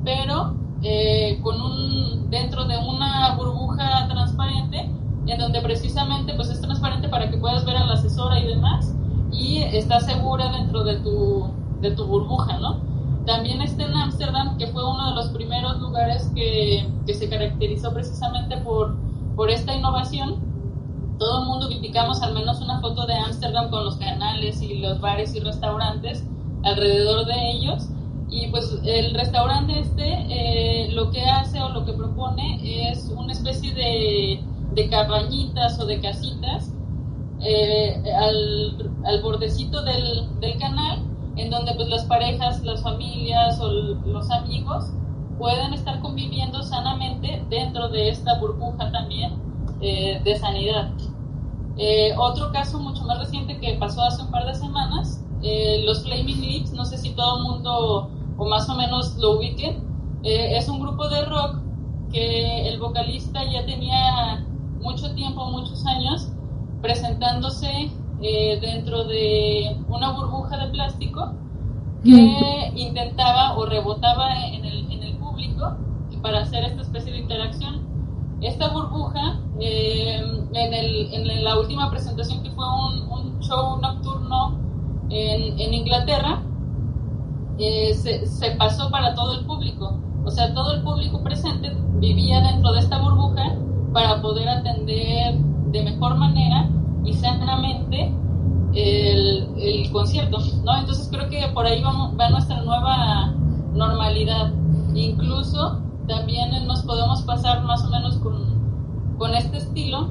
[0.03, 4.89] pero eh, con un, dentro de una burbuja transparente,
[5.27, 8.95] en donde precisamente pues es transparente para que puedas ver a la asesora y demás,
[9.31, 11.49] y está segura dentro de tu,
[11.81, 12.79] de tu burbuja, ¿no?
[13.25, 17.93] También está en Ámsterdam, que fue uno de los primeros lugares que, que se caracterizó
[17.93, 18.95] precisamente por,
[19.35, 20.50] por esta innovación.
[21.21, 24.99] Todo el mundo criticamos al menos una foto de Ámsterdam con los canales y los
[24.99, 26.25] bares y restaurantes
[26.63, 27.89] alrededor de ellos.
[28.31, 33.33] Y pues el restaurante este eh, lo que hace o lo que propone es una
[33.33, 36.73] especie de, de cabañitas o de casitas
[37.41, 41.03] eh, al, al, bordecito del, del, canal,
[41.35, 44.85] en donde pues las parejas, las familias o los amigos
[45.37, 49.51] pueden estar conviviendo sanamente dentro de esta burbuja también
[49.83, 50.91] eh, de sanidad.
[51.83, 55.25] Eh, otro caso mucho más reciente que pasó hace un par de semanas,
[55.83, 59.83] los Flaming Lips, no sé si todo el mundo o más o menos lo ubiquen,
[60.21, 61.57] es un grupo de rock
[62.11, 64.45] que el vocalista ya tenía
[64.81, 66.29] mucho tiempo, muchos años,
[66.81, 67.91] presentándose
[68.21, 71.33] eh, dentro de una burbuja de plástico
[72.03, 75.77] que intentaba o rebotaba en el, en el público
[76.21, 77.90] para hacer esta especie de interacción.
[78.41, 80.19] Esta burbuja, eh,
[80.53, 84.57] en, el, en, la última presentación que fue un, un show nocturno
[85.09, 86.41] en, en Inglaterra,
[87.59, 89.95] eh, se, se, pasó para todo el público.
[90.25, 93.55] O sea, todo el público presente vivía dentro de esta burbuja
[93.93, 95.35] para poder atender
[95.71, 96.67] de mejor manera
[97.03, 98.11] y sanamente
[98.73, 100.77] el, el concierto, ¿no?
[100.77, 103.33] Entonces creo que por ahí vamos, va nuestra nueva
[103.73, 104.51] normalidad.
[104.95, 110.09] Incluso también nos podemos pasar más o menos con, con este estilo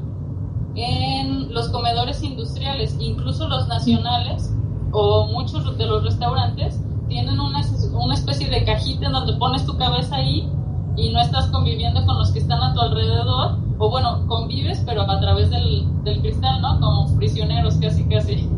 [0.74, 4.54] en los comedores industriales, incluso los nacionales
[4.92, 7.60] o muchos de los restaurantes tienen una,
[7.92, 10.50] una especie de cajita en donde pones tu cabeza ahí
[10.96, 15.02] y no estás conviviendo con los que están a tu alrededor, o bueno, convives, pero
[15.02, 16.80] a través del, del cristal, ¿no?
[16.80, 18.48] Como prisioneros, casi, casi.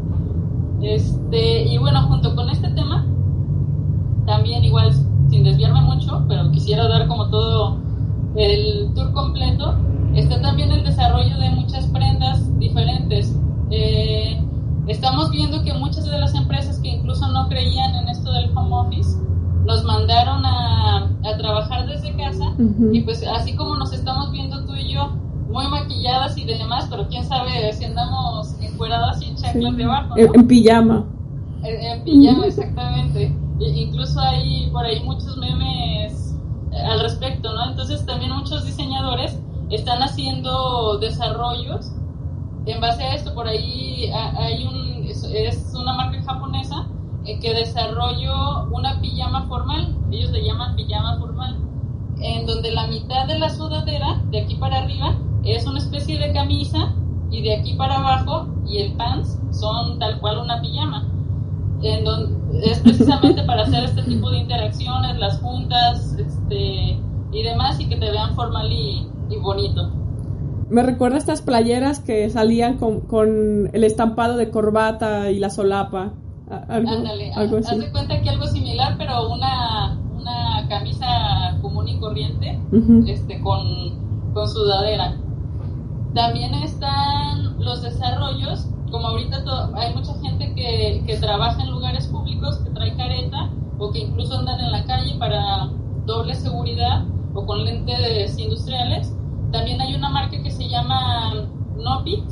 [0.81, 3.07] Este, y bueno, junto con este tema,
[4.27, 4.93] también igual,
[5.33, 7.79] sin desviarme mucho, pero quisiera dar como todo
[8.37, 9.75] el tour completo,
[10.15, 13.35] está también el desarrollo de muchas prendas diferentes.
[13.71, 14.39] Eh,
[14.89, 18.77] estamos viendo que muchas de las empresas que incluso no creían en esto del home
[18.77, 19.19] office,
[19.65, 22.53] nos mandaron a, a trabajar desde casa
[22.93, 25.13] y pues así como nos estamos viendo tú y yo
[25.49, 30.15] muy maquilladas y demás, pero quién sabe si andamos encueradas y en chanclas debajo.
[30.17, 31.07] En, pijama.
[31.63, 33.35] En, pijama, exactamente.
[33.61, 36.37] Incluso hay por ahí muchos memes
[36.73, 37.71] eh, al respecto, ¿no?
[37.71, 39.39] Entonces también muchos diseñadores
[39.71, 41.93] están haciendo desarrollos
[42.67, 43.35] en base a esto.
[43.35, 46.87] Por ahí hay un, es una marca japonesa
[47.25, 51.57] eh, que desarrolló una pijama formal, ellos le llaman pijama formal,
[52.21, 56.33] en donde la mitad de la sudadera, de aquí para arriba, es una especie de
[56.33, 56.95] camisa
[57.31, 61.09] y de aquí para abajo y el pants son tal cual una pijama.
[61.83, 66.99] En donde, es precisamente para hacer este tipo de interacciones, las juntas este,
[67.33, 69.09] y demás, y que te vean formal y,
[69.41, 69.91] bonito.
[70.69, 76.13] Me recuerda estas playeras que salían con, con el estampado de corbata y la solapa.
[76.69, 82.61] Ándale, haz de cuenta que algo similar, pero una, una camisa común y corriente,
[83.07, 85.17] este, con, con sudadera.
[86.15, 89.43] También están los desarrollos, como ahorita
[89.75, 92.22] hay mucha gente que, que trabaja en lugares públicos,
[92.83, 95.71] trae careta o que incluso andan en la calle para
[96.07, 99.15] doble seguridad o con lentes industriales.
[99.53, 102.25] También hay una marca que se llama Nopit,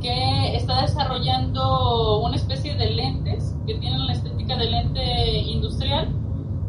[0.00, 6.08] que está desarrollando una especie de lentes que tienen la estética de lente industrial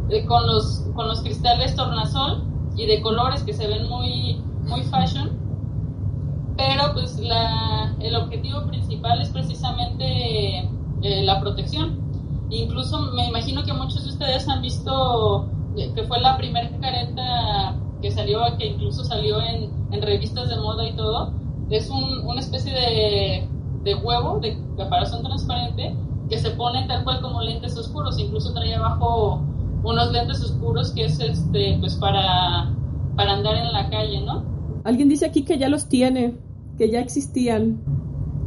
[0.10, 2.44] eh, con, los, con los cristales tornasol
[2.78, 5.32] y de colores que se ven muy, muy fashion.
[6.58, 10.60] Pero pues la, el objetivo principal es precisamente
[11.02, 12.05] eh, la protección.
[12.49, 17.76] Incluso me imagino que muchos de ustedes han visto eh, que fue la primera careta
[18.01, 21.34] que salió, que incluso salió en, en revistas de moda y todo,
[21.70, 23.47] es un, una especie de,
[23.84, 25.95] de, huevo de caparazón transparente
[26.30, 29.41] que se pone tal cual como lentes oscuros, incluso trae abajo
[29.84, 32.72] unos lentes oscuros que es este pues para,
[33.15, 34.43] para andar en la calle, ¿no?
[34.84, 36.36] Alguien dice aquí que ya los tiene,
[36.78, 37.82] que ya existían.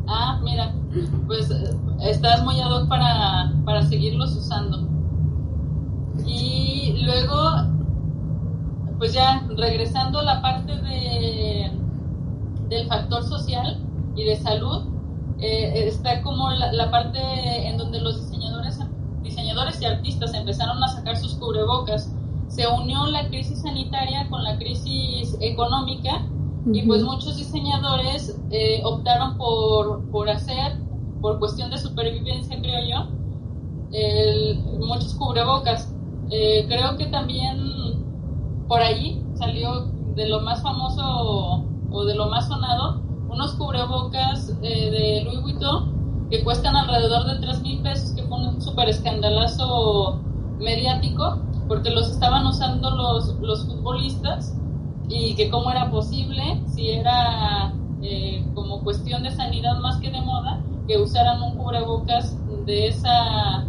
[0.08, 0.72] Ah, mira,
[1.26, 1.50] pues
[2.00, 4.88] estás muy ad hoc para, para seguirlos usando.
[6.26, 7.36] Y luego,
[8.98, 11.72] pues ya regresando a la parte de
[12.68, 13.80] del factor social
[14.14, 14.84] y de salud,
[15.40, 17.18] eh, está como la, parte
[17.66, 18.78] en donde los diseñadores,
[19.22, 22.12] diseñadores y artistas empezaron a sacar sus cubrebocas
[22.48, 26.22] se unió la crisis sanitaria con la crisis económica
[26.72, 30.78] y pues muchos diseñadores eh, optaron por, por hacer,
[31.20, 33.18] por cuestión de supervivencia creo yo,
[34.86, 35.94] muchos cubrebocas.
[36.30, 37.58] Eh, creo que también
[38.68, 43.00] por allí salió de lo más famoso o de lo más sonado
[43.30, 48.38] unos cubrebocas eh, de Louis Vuitton que cuestan alrededor de 3 mil pesos, que fue
[48.38, 50.20] un súper escandalazo
[50.58, 51.38] mediático
[51.68, 54.54] porque los estaban usando los, los futbolistas
[55.08, 60.20] y que cómo era posible, si era eh, como cuestión de sanidad más que de
[60.20, 62.36] moda, que usaran un cubrebocas
[62.66, 63.66] de, esa,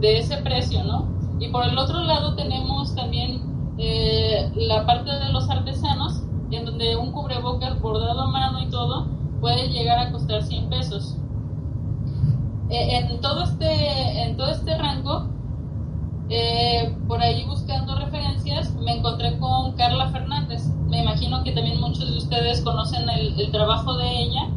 [0.00, 1.08] de ese precio, ¿no?
[1.40, 3.42] Y por el otro lado tenemos también
[3.78, 9.08] eh, la parte de los artesanos, en donde un cubrebocas bordado a mano y todo
[9.40, 11.16] puede llegar a costar 100 pesos.
[12.70, 15.28] Eh, en, todo este, en todo este rango
[16.30, 20.66] eh, por ahí buscando referencias me encontré con Carla Fernández.
[20.88, 24.48] Me imagino que también muchos de ustedes conocen el, trabajo de ella.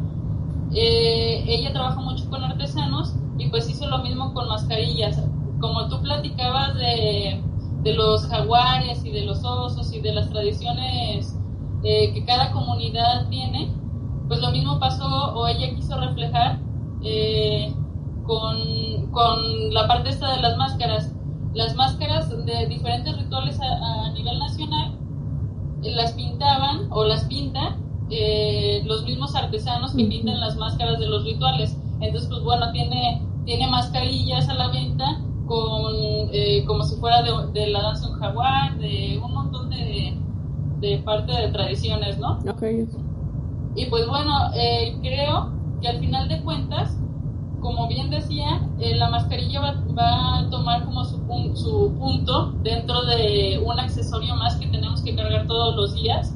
[0.72, 5.22] Eh, ella trabaja mucho con artesanos y pues hizo lo mismo con mascarillas.
[5.60, 7.42] Como tú platicabas de,
[7.82, 11.36] de los jaguares y de los osos y de las tradiciones
[11.82, 13.72] eh, que cada comunidad tiene,
[14.26, 16.60] pues lo mismo pasó o ella quiso reflejar
[18.26, 21.12] con, con la parte esta de las máscaras
[21.54, 24.92] las máscaras de diferentes rituales a, nivel nacional
[25.82, 27.76] eh, las pintaban o las pintan
[28.10, 31.76] eh, los mismos artesanos que pintan las máscaras de los rituales.
[32.00, 35.94] Entonces, pues bueno, tiene, tiene mascarillas a la venta con
[36.32, 40.16] eh, como si fuera de, la danza un jaguar, de un montón de,
[40.80, 42.38] de parte de tradiciones, ¿no?
[43.74, 44.32] Y pues bueno,
[45.02, 46.98] creo que al final de cuentas
[47.60, 51.18] como bien decía, eh, la mascarilla va, a tomar como su,
[51.54, 56.34] su, punto dentro de un accesorio más que tenemos que cargar todos los días.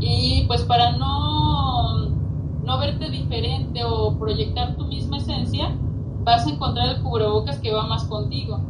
[0.00, 2.10] Y pues para no,
[2.62, 5.74] no verte diferente o proyectar tu misma esencia,
[6.24, 8.60] vas a encontrar el cubrebocas que va más contigo.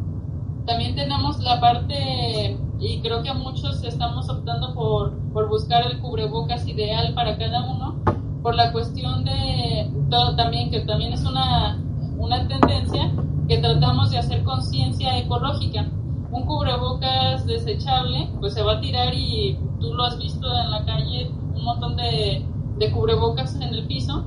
[0.65, 6.67] También tenemos la parte, y creo que muchos estamos optando por, por buscar el cubrebocas
[6.67, 7.95] ideal para cada uno,
[8.41, 11.81] por la cuestión de todo también, que también es una,
[12.17, 13.11] una tendencia,
[13.47, 15.87] que tratamos de hacer conciencia ecológica.
[16.31, 20.85] Un cubrebocas desechable, pues se va a tirar y tú lo has visto en la
[20.85, 22.45] calle, un montón de,
[22.77, 24.25] de cubrebocas en el piso.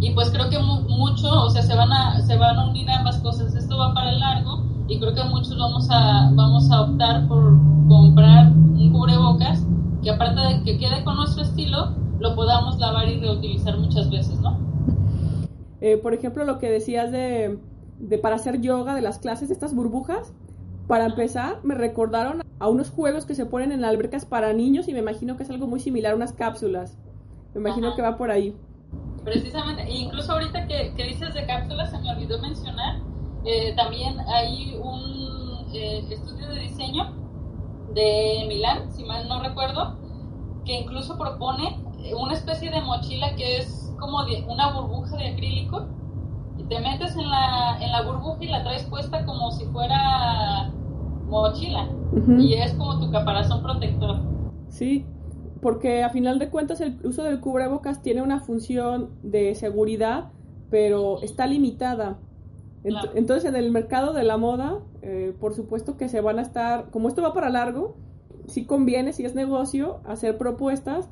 [0.00, 3.18] Y pues creo que mucho, o sea, se van, a, se van a unir ambas
[3.18, 3.54] cosas.
[3.54, 7.56] Esto va para el largo y creo que muchos vamos a, vamos a optar por
[7.86, 9.64] comprar un cubrebocas
[10.02, 14.38] que aparte de que quede con nuestro estilo, lo podamos lavar y reutilizar muchas veces,
[14.40, 14.58] ¿no?
[15.80, 17.58] Eh, por ejemplo, lo que decías de,
[17.98, 20.32] de para hacer yoga, de las clases, estas burbujas,
[20.86, 24.92] para empezar, me recordaron a unos juegos que se ponen en albercas para niños y
[24.92, 26.98] me imagino que es algo muy similar a unas cápsulas.
[27.54, 28.54] Me imagino que va por ahí.
[29.24, 33.00] Precisamente, e incluso ahorita que, dices de cápsulas, se me olvidó mencionar,
[33.44, 37.14] eh, también hay un eh, estudio de diseño
[37.94, 39.96] de Milán, si mal no recuerdo,
[40.64, 41.78] que incluso propone
[42.18, 45.86] una especie de mochila que es como de una burbuja de acrílico
[46.58, 50.72] y te metes en la, en la burbuja y la traes puesta como si fuera
[51.26, 51.88] mochila
[52.38, 54.20] y es como tu caparazón protector.
[54.68, 55.06] Sí,
[55.62, 60.32] porque a final de cuentas el uso del cubrebocas tiene una función de seguridad,
[60.70, 62.18] pero está limitada.
[62.82, 66.90] Entonces en el mercado de la moda, eh, por supuesto que se van a estar,
[66.90, 67.96] como esto va para largo,
[68.46, 71.10] sí conviene, si es negocio, hacer propuestas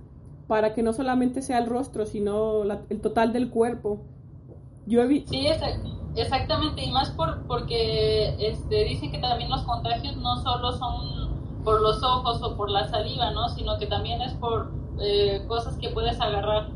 [0.48, 4.00] para que no solamente sea el rostro, sino el total del cuerpo.
[4.86, 5.46] Yo he Sí,
[6.16, 11.82] exactamente, y más por, porque este, dicen que también los contagios no solo son por
[11.82, 13.50] los ojos o por la saliva, ¿no?
[13.50, 16.70] Sino que también es por eh, cosas que puedes agarrar.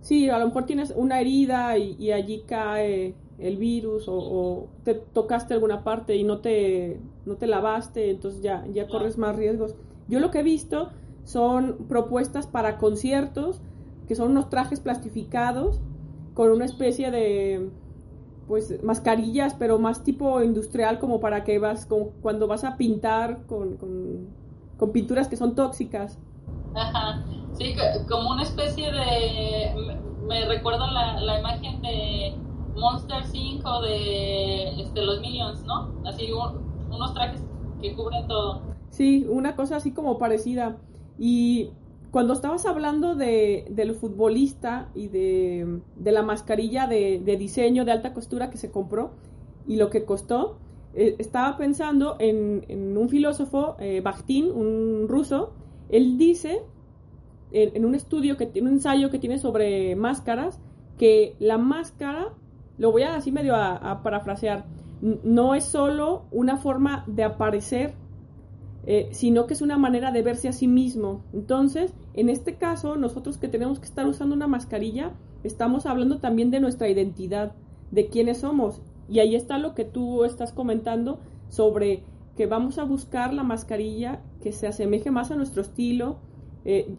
[0.00, 5.54] Sí, a lo mejor tienes una herida y, allí cae el virus o, te tocaste
[5.54, 9.74] alguna parte y no te, no te lavaste, entonces ya, ya corres más riesgos.
[10.06, 10.90] Yo lo que he visto
[11.24, 13.60] son propuestas para conciertos,
[14.08, 15.80] que son unos trajes plastificados
[16.34, 17.70] con una especie de
[18.48, 23.46] pues mascarillas, pero más tipo industrial como para que vas, como cuando vas a pintar
[23.46, 26.18] con, con, pinturas que son tóxicas.
[26.74, 27.74] Ajá, sí,
[28.08, 32.34] como una especie de, me recuerda la, la imagen de
[32.74, 35.92] Monster 5 de este, los Minions, ¿no?
[36.04, 37.42] Así unos trajes
[37.80, 38.62] que cubren todo.
[38.90, 40.76] Sí, una cosa así como parecida.
[41.20, 41.68] Y
[42.10, 48.48] cuando estabas hablando de, del futbolista y de, la mascarilla de, diseño de alta costura
[48.48, 49.10] que se compró
[49.68, 50.56] y lo que costó,
[50.94, 55.52] eh, estaba pensando en, un filósofo, eh, Bakhtin, un ruso,
[55.90, 56.62] él dice
[57.52, 60.58] en, un estudio, que tiene un ensayo que tiene sobre máscaras,
[60.98, 62.32] que la máscara,
[62.78, 64.64] lo voy a así medio a, parafrasear,
[65.02, 67.94] no es solo una forma de aparecer,
[68.86, 71.22] eh, sino que es una manera de verse a sí mismo.
[71.32, 75.12] Entonces, en este caso, nosotros que tenemos que estar usando una mascarilla,
[75.44, 77.52] estamos hablando también de nuestra identidad,
[77.90, 78.80] de quiénes somos.
[79.08, 82.04] Y ahí está lo que tú estás comentando sobre
[82.36, 86.18] que vamos a buscar la mascarilla que se asemeje más a nuestro estilo.
[86.64, 86.94] Eh,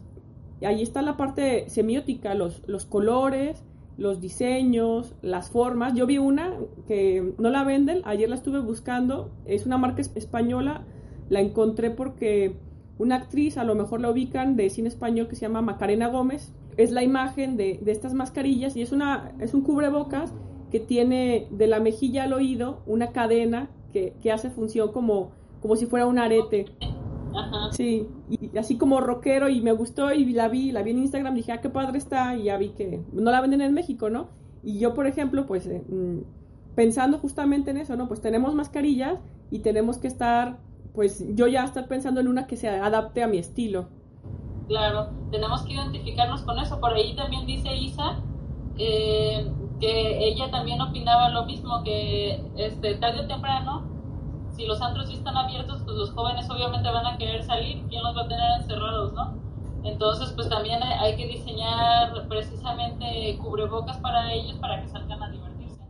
[0.63, 3.63] ahí está la parte semiótica, los, los colores,
[3.97, 5.93] los diseños, las formas.
[5.93, 6.53] Yo vi una
[6.87, 10.85] que no la venden, ayer la estuve buscando, es una marca española,
[11.31, 12.57] la encontré porque
[12.99, 16.51] una actriz, a lo mejor la ubican, de cine español que se llama Macarena Gómez,
[16.77, 20.33] es la imagen de, de estas mascarillas y es, una, es un cubrebocas
[20.71, 25.85] que tiene de la mejilla al oído una cadena que, hace función como, como si
[25.85, 26.65] fuera un arete.
[27.71, 31.33] Sí, y así como rockero y me gustó y la vi, la vi en Instagram,
[31.33, 34.27] dije, ah, qué padre está y ya vi que no la venden en México, ¿no?
[34.63, 36.19] Y yo, por ejemplo, pues eh, mm,
[36.75, 38.07] pensando justamente en eso, ¿no?
[38.07, 39.19] Pues tenemos mascarillas
[39.49, 40.59] y tenemos que estar,
[40.93, 43.87] pues yo ya estar pensando en una que se adapte a mi estilo.
[44.67, 46.79] Claro, tenemos que identificarnos con eso.
[46.79, 48.21] Por ahí también dice Isa
[48.77, 53.83] eh, que ella también opinaba lo mismo, que este, tarde o temprano,
[54.55, 58.03] si los antros sí están abiertos, pues los jóvenes obviamente van a querer salir, ¿quién
[58.03, 59.39] los va a tener encerrados, no?
[59.83, 65.81] Entonces, pues también hay que diseñar precisamente cubrebocas para ellos para que salgan a divertirse.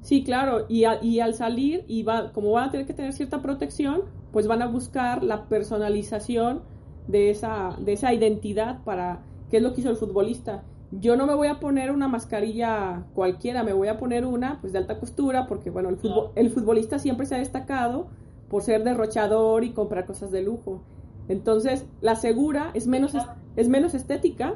[0.00, 3.42] Sí, claro, y, y al salir, y va, como van a tener que tener cierta
[3.42, 4.02] protección,
[4.32, 6.62] pues van a buscar la personalización
[7.06, 9.20] de esa, de esa identidad para
[9.50, 13.04] qué es lo que hizo el futbolista yo no me voy a poner una mascarilla
[13.14, 15.98] cualquiera, me voy a poner una pues de alta costura porque bueno, el,
[16.34, 18.06] el futbolista siempre se ha destacado
[18.48, 20.80] por ser derrochador y comprar cosas de lujo.
[21.28, 23.12] Entonces, la segura es menos,
[23.56, 24.54] es menos estética,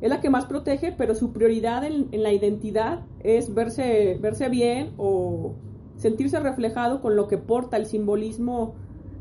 [0.00, 4.48] es la que más protege, pero su prioridad en, en, la identidad es verse, verse
[4.48, 5.54] bien o
[5.96, 8.74] sentirse reflejado con lo que porta el simbolismo,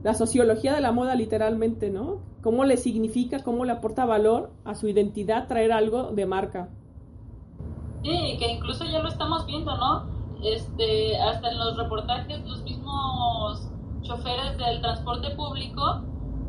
[0.04, 2.20] la sociología de la moda literalmente, ¿no?
[2.42, 6.70] cómo le significa, cómo le aporta valor a su identidad traer algo de marca.
[8.04, 10.06] Sí, que incluso ya lo estamos viendo, ¿no?
[10.44, 13.70] Este, hasta en los reportajes los mismos
[14.04, 16.02] choferes del transporte público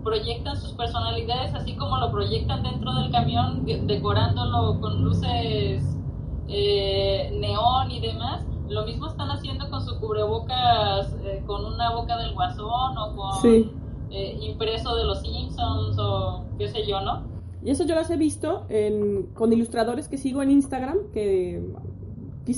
[0.05, 5.85] proyectan sus personalidades así como lo proyectan dentro del camión decorándolo con luces
[6.47, 10.90] eh, neón y demás lo mismo están haciendo con su cubrebocas con
[11.81, 13.71] una boca del guasón o con sí.
[14.11, 17.23] Eh, impreso de los Simpsons o qué sé yo, ¿no?
[17.63, 18.67] Y eso yo las he visto
[19.35, 21.63] con ilustradores que sigo en Instagram, que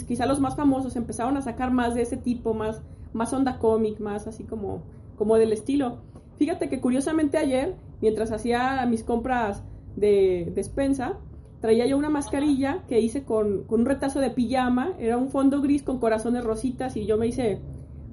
[0.07, 3.99] quizá los más famosos empezaron a sacar más de ese tipo, más, más onda cómic,
[4.01, 4.83] más así como,
[5.17, 5.99] como del estilo.
[6.37, 9.65] Fíjate que curiosamente ayer, mientras hacía mis compras
[9.97, 11.19] de despensa,
[11.61, 15.61] traía yo una mascarilla que hice con, con, un retazo de pijama, era un fondo
[15.61, 17.61] gris con corazones rositas y yo me hice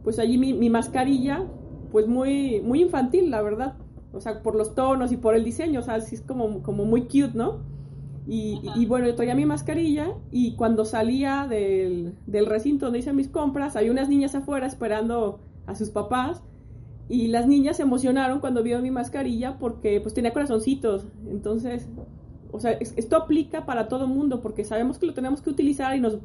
[0.04, 1.46] pues allí mi, mi mascarilla
[1.92, 3.76] pues muy, muy infantil, la verdad.
[4.14, 6.86] O sea, por los tonos y por el diseño, o sea, así es como, como
[6.86, 7.60] muy cute, ¿no?
[8.28, 13.12] Y, y, bueno, yo traía mi mascarilla y cuando salía del, del recinto donde hice
[13.12, 16.44] mis compras, había unas niñas afuera esperando a sus papás
[17.08, 21.08] y las niñas se emocionaron cuando vieron mi mascarilla porque pues tenía corazoncitos.
[21.28, 21.90] Entonces,
[22.52, 26.00] o sea, esto aplica para todo mundo porque sabemos que lo tenemos que utilizar y
[26.00, 26.20] nos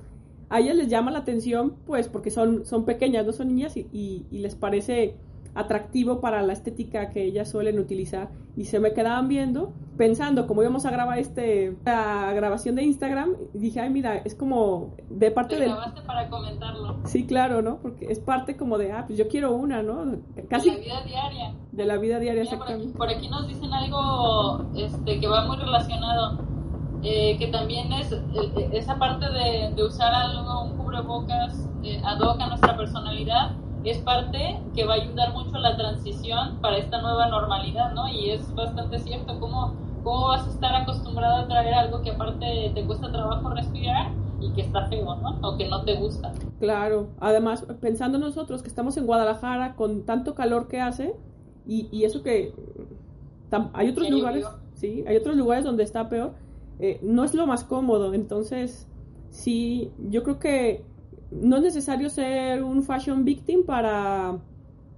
[0.55, 3.89] a ellas les llama la atención pues porque son, son pequeñas, no son niñas y,
[3.93, 5.17] y les parece
[5.57, 8.31] atractivo para la estética que ellas suelen utilizar.
[8.57, 13.35] Y se me quedaban viendo pensando como íbamos a grabar este la grabación de Instagram
[13.53, 15.73] dije ay mira es como de parte de
[16.05, 19.85] para comentarlo sí claro no porque es parte como de ah pues yo quiero una
[19.85, 20.17] no
[20.49, 21.55] casi de la vida diaria.
[21.71, 22.99] de la vida diaria exactamente.
[22.99, 26.54] por aquí, nos dicen algo este que va muy relacionado
[27.05, 32.19] eh, que también es eh, esa parte de, de usar algo un cubrebocas eh, ad
[32.21, 33.53] hoc a nuestra personalidad
[33.85, 38.09] es parte que va a ayudar mucho a la transición para esta nueva normalidad, ¿no?
[38.09, 42.73] Y es bastante cierto, ¿cómo, cómo vas a estar acostumbrado a traer algo que aparte
[42.75, 45.39] te cuesta trabajo respirar y que está feo, ¿no?
[45.47, 46.33] O que no te gusta.
[46.59, 51.15] Claro, además, pensando nosotros que estamos en Guadalajara con tanto calor que hace
[51.67, 52.55] y, y eso que
[53.75, 56.33] hay otros lugares, sí, hay otros lugares donde está peor,
[56.79, 58.87] eh, no es lo más cómodo, entonces
[59.31, 60.85] sí, yo creo que
[61.31, 64.39] no es necesario ser un fashion victim para,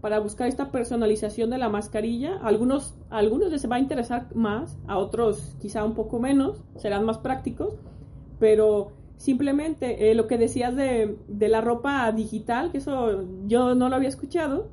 [0.01, 2.39] para buscar esta personalización de la mascarilla.
[2.43, 7.05] algunos, a algunos les va a interesar más, a otros quizá un poco menos, serán
[7.05, 7.75] más prácticos,
[8.39, 13.89] pero simplemente eh, lo que decías de, de, la ropa digital, que eso yo no
[13.89, 14.69] lo había escuchado,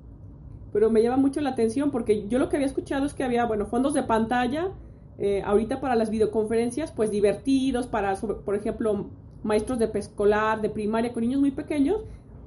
[0.73, 3.45] pero me llama mucho la atención porque yo lo que había escuchado es que había,
[3.45, 4.71] bueno, fondos de pantalla,
[5.17, 9.07] eh, ahorita para las videoconferencias, pues divertidos, para, por ejemplo,
[9.43, 12.01] maestros de preescolar, de primaria, con niños muy pequeños,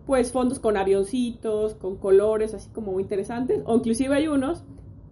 [0.07, 4.63] pues fondos con avioncitos, con colores así como muy interesantes, o inclusive hay unos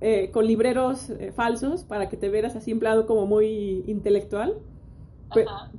[0.01, 4.55] eh, con libreros eh, falsos para que te veas así empleado como muy intelectual,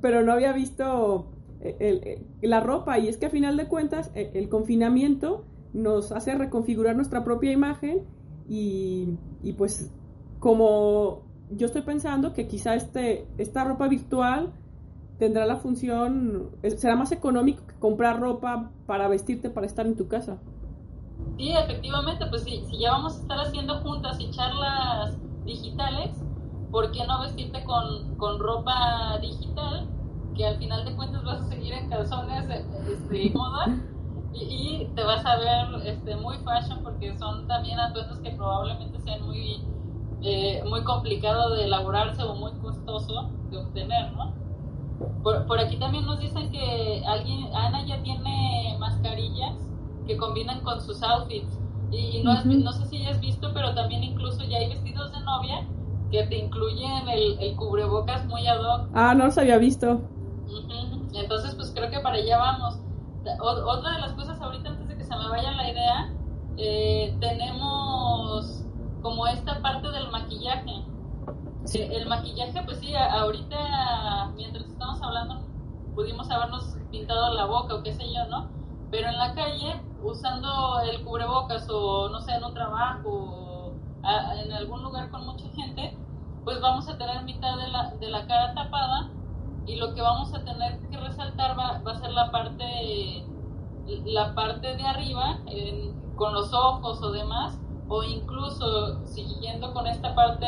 [0.00, 1.26] pero no había visto
[1.60, 6.96] eh, la ropa y es que a final de cuentas el confinamiento nos hace reconfigurar
[6.96, 8.02] nuestra propia imagen
[8.48, 9.10] y,
[9.42, 9.92] y, pues
[10.40, 14.52] como yo estoy pensando que quizá este, esta ropa virtual
[15.18, 20.08] tendrá la función, será más económico que comprar ropa para vestirte para estar en tu
[20.08, 20.38] casa.
[21.36, 26.10] Sí, efectivamente, pues si, si ya vamos a estar haciendo juntas y charlas digitales,
[26.70, 29.88] ¿por qué no vestirte con, con ropa digital?
[30.34, 33.78] Que al final de cuentas vas a seguir en calzones de, este, moda
[34.34, 39.24] y, te vas a ver este, muy fashion porque son también atuendos que probablemente sean
[39.24, 39.62] muy,
[40.22, 44.34] eh, muy complicado de elaborarse o muy costoso de obtener, ¿no?
[45.22, 49.54] Por, aquí también nos dicen que alguien, Ana ya tiene mascarillas
[50.06, 51.58] que combinan con sus outfits.
[51.90, 55.20] Y, no, no, sé si ya has visto, pero también incluso ya hay vestidos de
[55.20, 55.66] novia
[56.10, 58.88] que te incluyen el, el cubrebocas muy ad hoc.
[58.94, 60.00] Ah, no los había visto.
[61.14, 62.78] Entonces, pues creo que para allá vamos.
[63.40, 66.12] otra de las cosas ahorita, antes de que se me vaya la idea,
[66.56, 68.65] eh, tenemos
[69.06, 70.84] como esta parte del maquillaje
[71.74, 75.42] el maquillaje, pues sí, ahorita mientras estamos hablando
[75.94, 78.48] pudimos habernos pintado la boca o qué sé yo, ¿no?
[78.90, 83.72] Pero en la calle, usando el cubrebocas o no sé, en un trabajo o
[84.42, 85.96] en algún lugar con mucha gente,
[86.44, 89.10] pues vamos a tener mitad de la, de la cara tapada
[89.66, 93.24] y lo que vamos a tener que resaltar va, va a ser la parte
[94.04, 95.38] la parte de arriba
[96.16, 97.56] con los ojos o demás
[97.88, 100.46] o incluso siguiendo con esta parte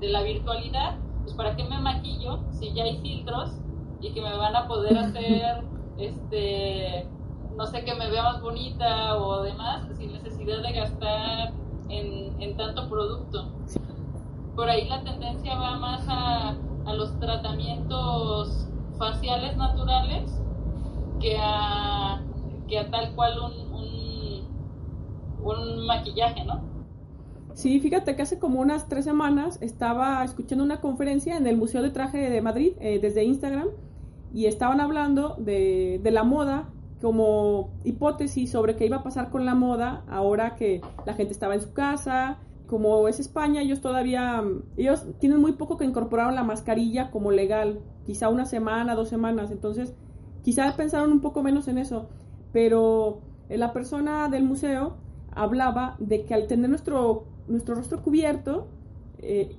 [0.00, 3.52] de, la virtualidad, pues para qué me maquillo si ya hay filtros
[4.00, 5.64] y que me van a poder hacer,
[5.98, 7.08] este,
[7.56, 11.52] no sé, que me vea más bonita o demás, sin necesidad de gastar
[11.88, 13.50] en, en tanto producto.
[14.54, 16.56] Por ahí la tendencia va más a,
[16.86, 18.68] a los tratamientos
[18.98, 20.42] faciales naturales
[21.20, 22.22] que a,
[22.68, 23.65] que a tal cual un,
[25.48, 26.76] un maquillaje, ¿no?
[27.56, 31.80] Sí, fíjate que hace como unas tres semanas estaba escuchando una conferencia en el Museo
[31.80, 33.68] de Traje de Madrid eh, desde Instagram
[34.34, 36.68] y estaban hablando de, de, la moda
[37.00, 41.54] como hipótesis sobre qué iba a pasar con la moda ahora que la gente estaba
[41.54, 42.36] en su casa.
[42.66, 44.44] Como es España, ellos todavía,
[44.76, 49.50] ellos tienen muy poco que incorporaron la mascarilla como legal, quizá una semana, dos semanas,
[49.50, 49.94] entonces
[50.42, 52.10] quizá pensaron un poco menos en eso,
[52.52, 54.96] pero la persona del museo
[55.36, 58.66] hablaba de que al tener nuestro, nuestro rostro cubierto,
[59.18, 59.56] eh,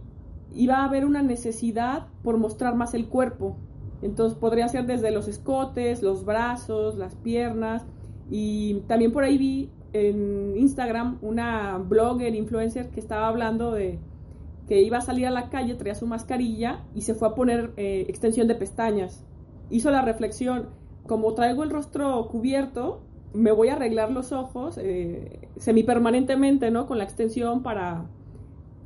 [0.53, 3.55] iba a haber una necesidad por mostrar más el cuerpo.
[4.01, 7.85] Entonces podría ser desde los escotes, los brazos, las piernas.
[8.29, 13.99] Y también por ahí vi en Instagram una blogger, influencer que estaba hablando de
[14.67, 17.71] que iba a salir a la calle, traía su mascarilla y se fue a poner
[17.77, 19.23] eh, extensión de pestañas.
[19.69, 20.69] Hizo la reflexión,
[21.05, 23.01] como traigo el rostro cubierto,
[23.33, 26.87] me voy a arreglar los ojos eh, semipermanentemente, ¿no?
[26.87, 28.05] Con la extensión para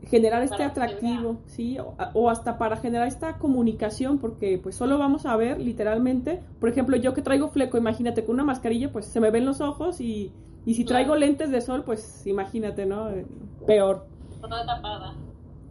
[0.08, 1.78] generar este atractivo, ¿sí?
[2.14, 6.98] O, hasta para generar esta comunicación, porque pues solo vamos a ver literalmente, por ejemplo,
[6.98, 10.32] yo que traigo fleco, imagínate, con una mascarilla, pues se me ven los ojos y,
[10.66, 13.10] y si traigo lentes de sol, pues imagínate, ¿no?
[13.10, 13.26] Eh,
[13.68, 14.08] peor.
[14.42, 15.16] Toda tapada.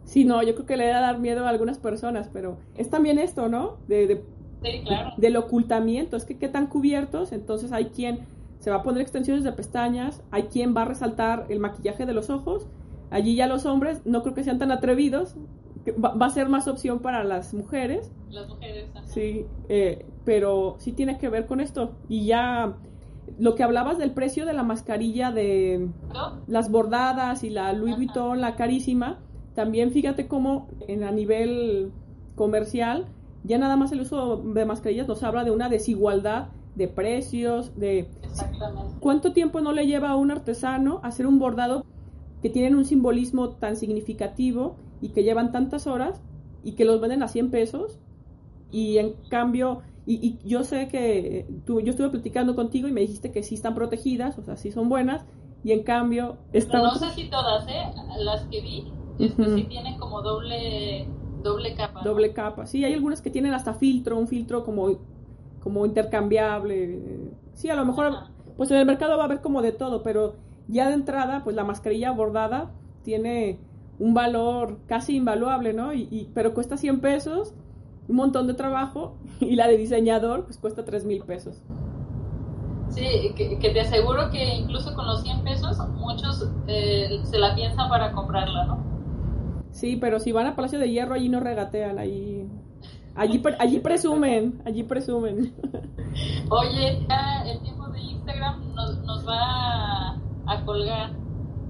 [0.05, 3.19] Sí, no, yo creo que le da dar miedo a algunas personas, pero es también
[3.19, 3.77] esto, ¿no?
[3.87, 4.23] De, de,
[4.63, 5.11] sí, claro.
[5.17, 8.25] Del ocultamiento, es que qué tan cubiertos, entonces hay quien
[8.61, 12.13] se va a poner extensiones de pestañas, hay quien va a resaltar el maquillaje de
[12.13, 12.67] los ojos,
[13.09, 15.35] allí ya los hombres no creo que sean tan atrevidos,
[15.89, 18.11] va, a ser más opción para las mujeres.
[18.29, 18.91] Las mujeres.
[19.05, 21.95] Sí, eh, pero sí tiene que ver con esto.
[22.07, 22.77] Y ya
[23.39, 25.89] lo que hablabas del precio de la mascarilla de
[26.45, 29.17] las bordadas y la Louis Vuitton, la carísima,
[29.55, 31.91] también fíjate cómo en a nivel
[32.35, 33.07] comercial
[33.43, 38.07] ya nada más el uso de mascarillas nos habla de una desigualdad de precios, de
[38.99, 41.85] cuánto tiempo no le lleva a un artesano hacer un bordado
[42.41, 46.21] que tienen un simbolismo tan significativo y que llevan tantas horas
[46.63, 47.99] y que los venden a 100 pesos
[48.71, 53.31] y en cambio y, yo sé que tú, yo estuve platicando contigo y me dijiste
[53.31, 55.25] que sí están protegidas, o sea, sí son buenas
[55.63, 56.81] y en cambio están...
[56.81, 57.83] no sé si todas, ¿eh?
[58.17, 61.07] Las que vi, este, sí tienen como doble
[61.43, 62.01] doble capa.
[62.03, 62.65] Doble capa.
[62.65, 64.99] Sí, hay algunas que tienen hasta filtro, un filtro como
[65.61, 66.99] como intercambiable.
[67.53, 68.13] Sí, a lo mejor,
[68.57, 70.35] pues en el mercado va a haber como de todo, pero
[70.67, 72.71] ya de entrada, pues la mascarilla bordada
[73.03, 73.59] tiene
[73.99, 75.93] un valor casi invaluable, ¿no?
[75.93, 77.53] Y, pero cuesta 100 pesos,
[78.07, 81.61] un montón de trabajo, y la de diseñador, pues cuesta 3 mil pesos.
[82.89, 87.87] Sí, que, te aseguro que incluso con los 100 pesos muchos eh, se la piensan
[87.87, 88.83] para comprarla, ¿no?
[89.71, 92.40] Sí, pero si van a Palacio de Hierro, allí no regatean, allí,
[93.15, 95.53] allí, allí presumen, allí presumen.
[96.49, 101.11] Oye, ya el tiempo de Instagram nos, nos va a, colgar.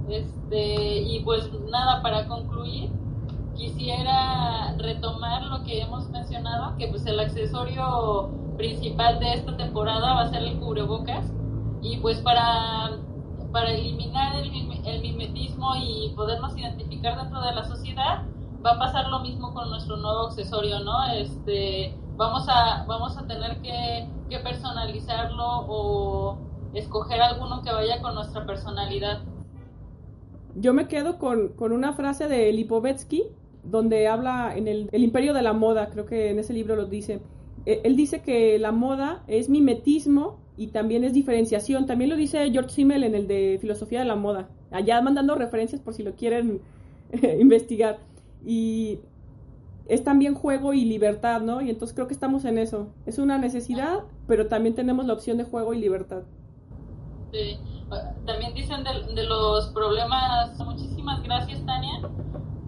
[0.09, 2.89] Este, y pues nada, para concluir,
[3.55, 10.21] quisiera retomar lo que hemos mencionado, que pues el accesorio principal de esta temporada va
[10.21, 11.31] a ser el cubrebocas.
[11.81, 12.97] Y pues para,
[13.51, 14.51] para eliminar el,
[14.85, 18.23] el mimetismo y podernos identificar dentro de la sociedad,
[18.65, 21.05] va a pasar lo mismo con nuestro nuevo accesorio, ¿no?
[21.13, 24.07] Este, vamos a, vamos a tener que,
[24.43, 26.37] personalizarlo o
[26.73, 29.21] escoger alguno que vaya con nuestra personalidad.
[30.55, 33.25] Yo me quedo con, con una frase de Lipovetsky,
[33.63, 36.85] donde habla en el, el Imperio de la Moda, creo que en ese libro lo
[36.85, 37.21] dice,
[37.65, 41.85] eh, él dice que la moda es mimetismo y también es diferenciación.
[41.85, 44.49] También lo dice George Simmel en el de Filosofía de la Moda.
[44.71, 46.61] Allá mandando referencias por si lo quieren
[47.39, 47.99] investigar.
[48.45, 48.99] Y
[49.87, 51.61] es también juego y libertad, ¿no?
[51.61, 52.87] Y entonces creo que estamos en eso.
[53.05, 56.23] Es una necesidad, pero también tenemos la opción de juego y libertad.
[57.33, 57.59] Sí.
[58.25, 60.57] También dicen de, los problemas.
[60.59, 62.09] Muchísimas gracias, Tania.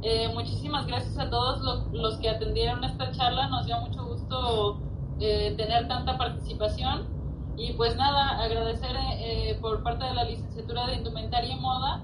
[0.01, 3.47] Eh, muchísimas gracias a todos los que atendieron esta charla.
[3.47, 4.81] Nos dio mucho gusto
[5.21, 7.07] eh, tener tanta participación.
[7.55, 12.03] Y pues nada, agradecer eh, por parte de la licenciatura de Indumentaria y Moda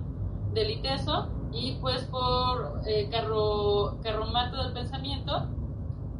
[0.53, 5.47] del ITESO y pues por eh, Carro, Carromato del Pensamiento.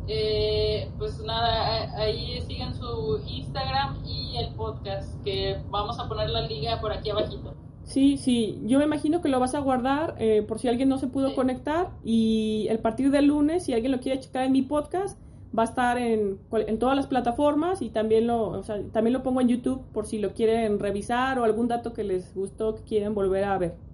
[0.07, 6.41] Eh, pues nada, ahí sigan su Instagram y el podcast, que vamos a poner la
[6.41, 7.53] liga por aquí abajito.
[7.84, 10.97] Sí, sí, yo me imagino que lo vas a guardar eh, por si alguien no
[10.97, 14.61] se pudo conectar y el partir del lunes, si alguien lo quiere checar en mi
[14.63, 15.19] podcast,
[15.57, 19.23] va a estar en, en todas las plataformas y también lo, o sea, también lo
[19.23, 22.84] pongo en YouTube por si lo quieren revisar o algún dato que les gustó que
[22.84, 23.89] quieren volver a ver.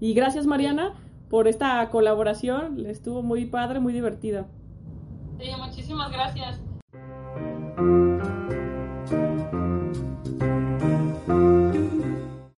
[0.00, 0.94] Y gracias Mariana
[1.28, 4.46] por esta colaboración, estuvo muy padre, muy divertida.
[5.38, 6.60] Sí, muchísimas gracias.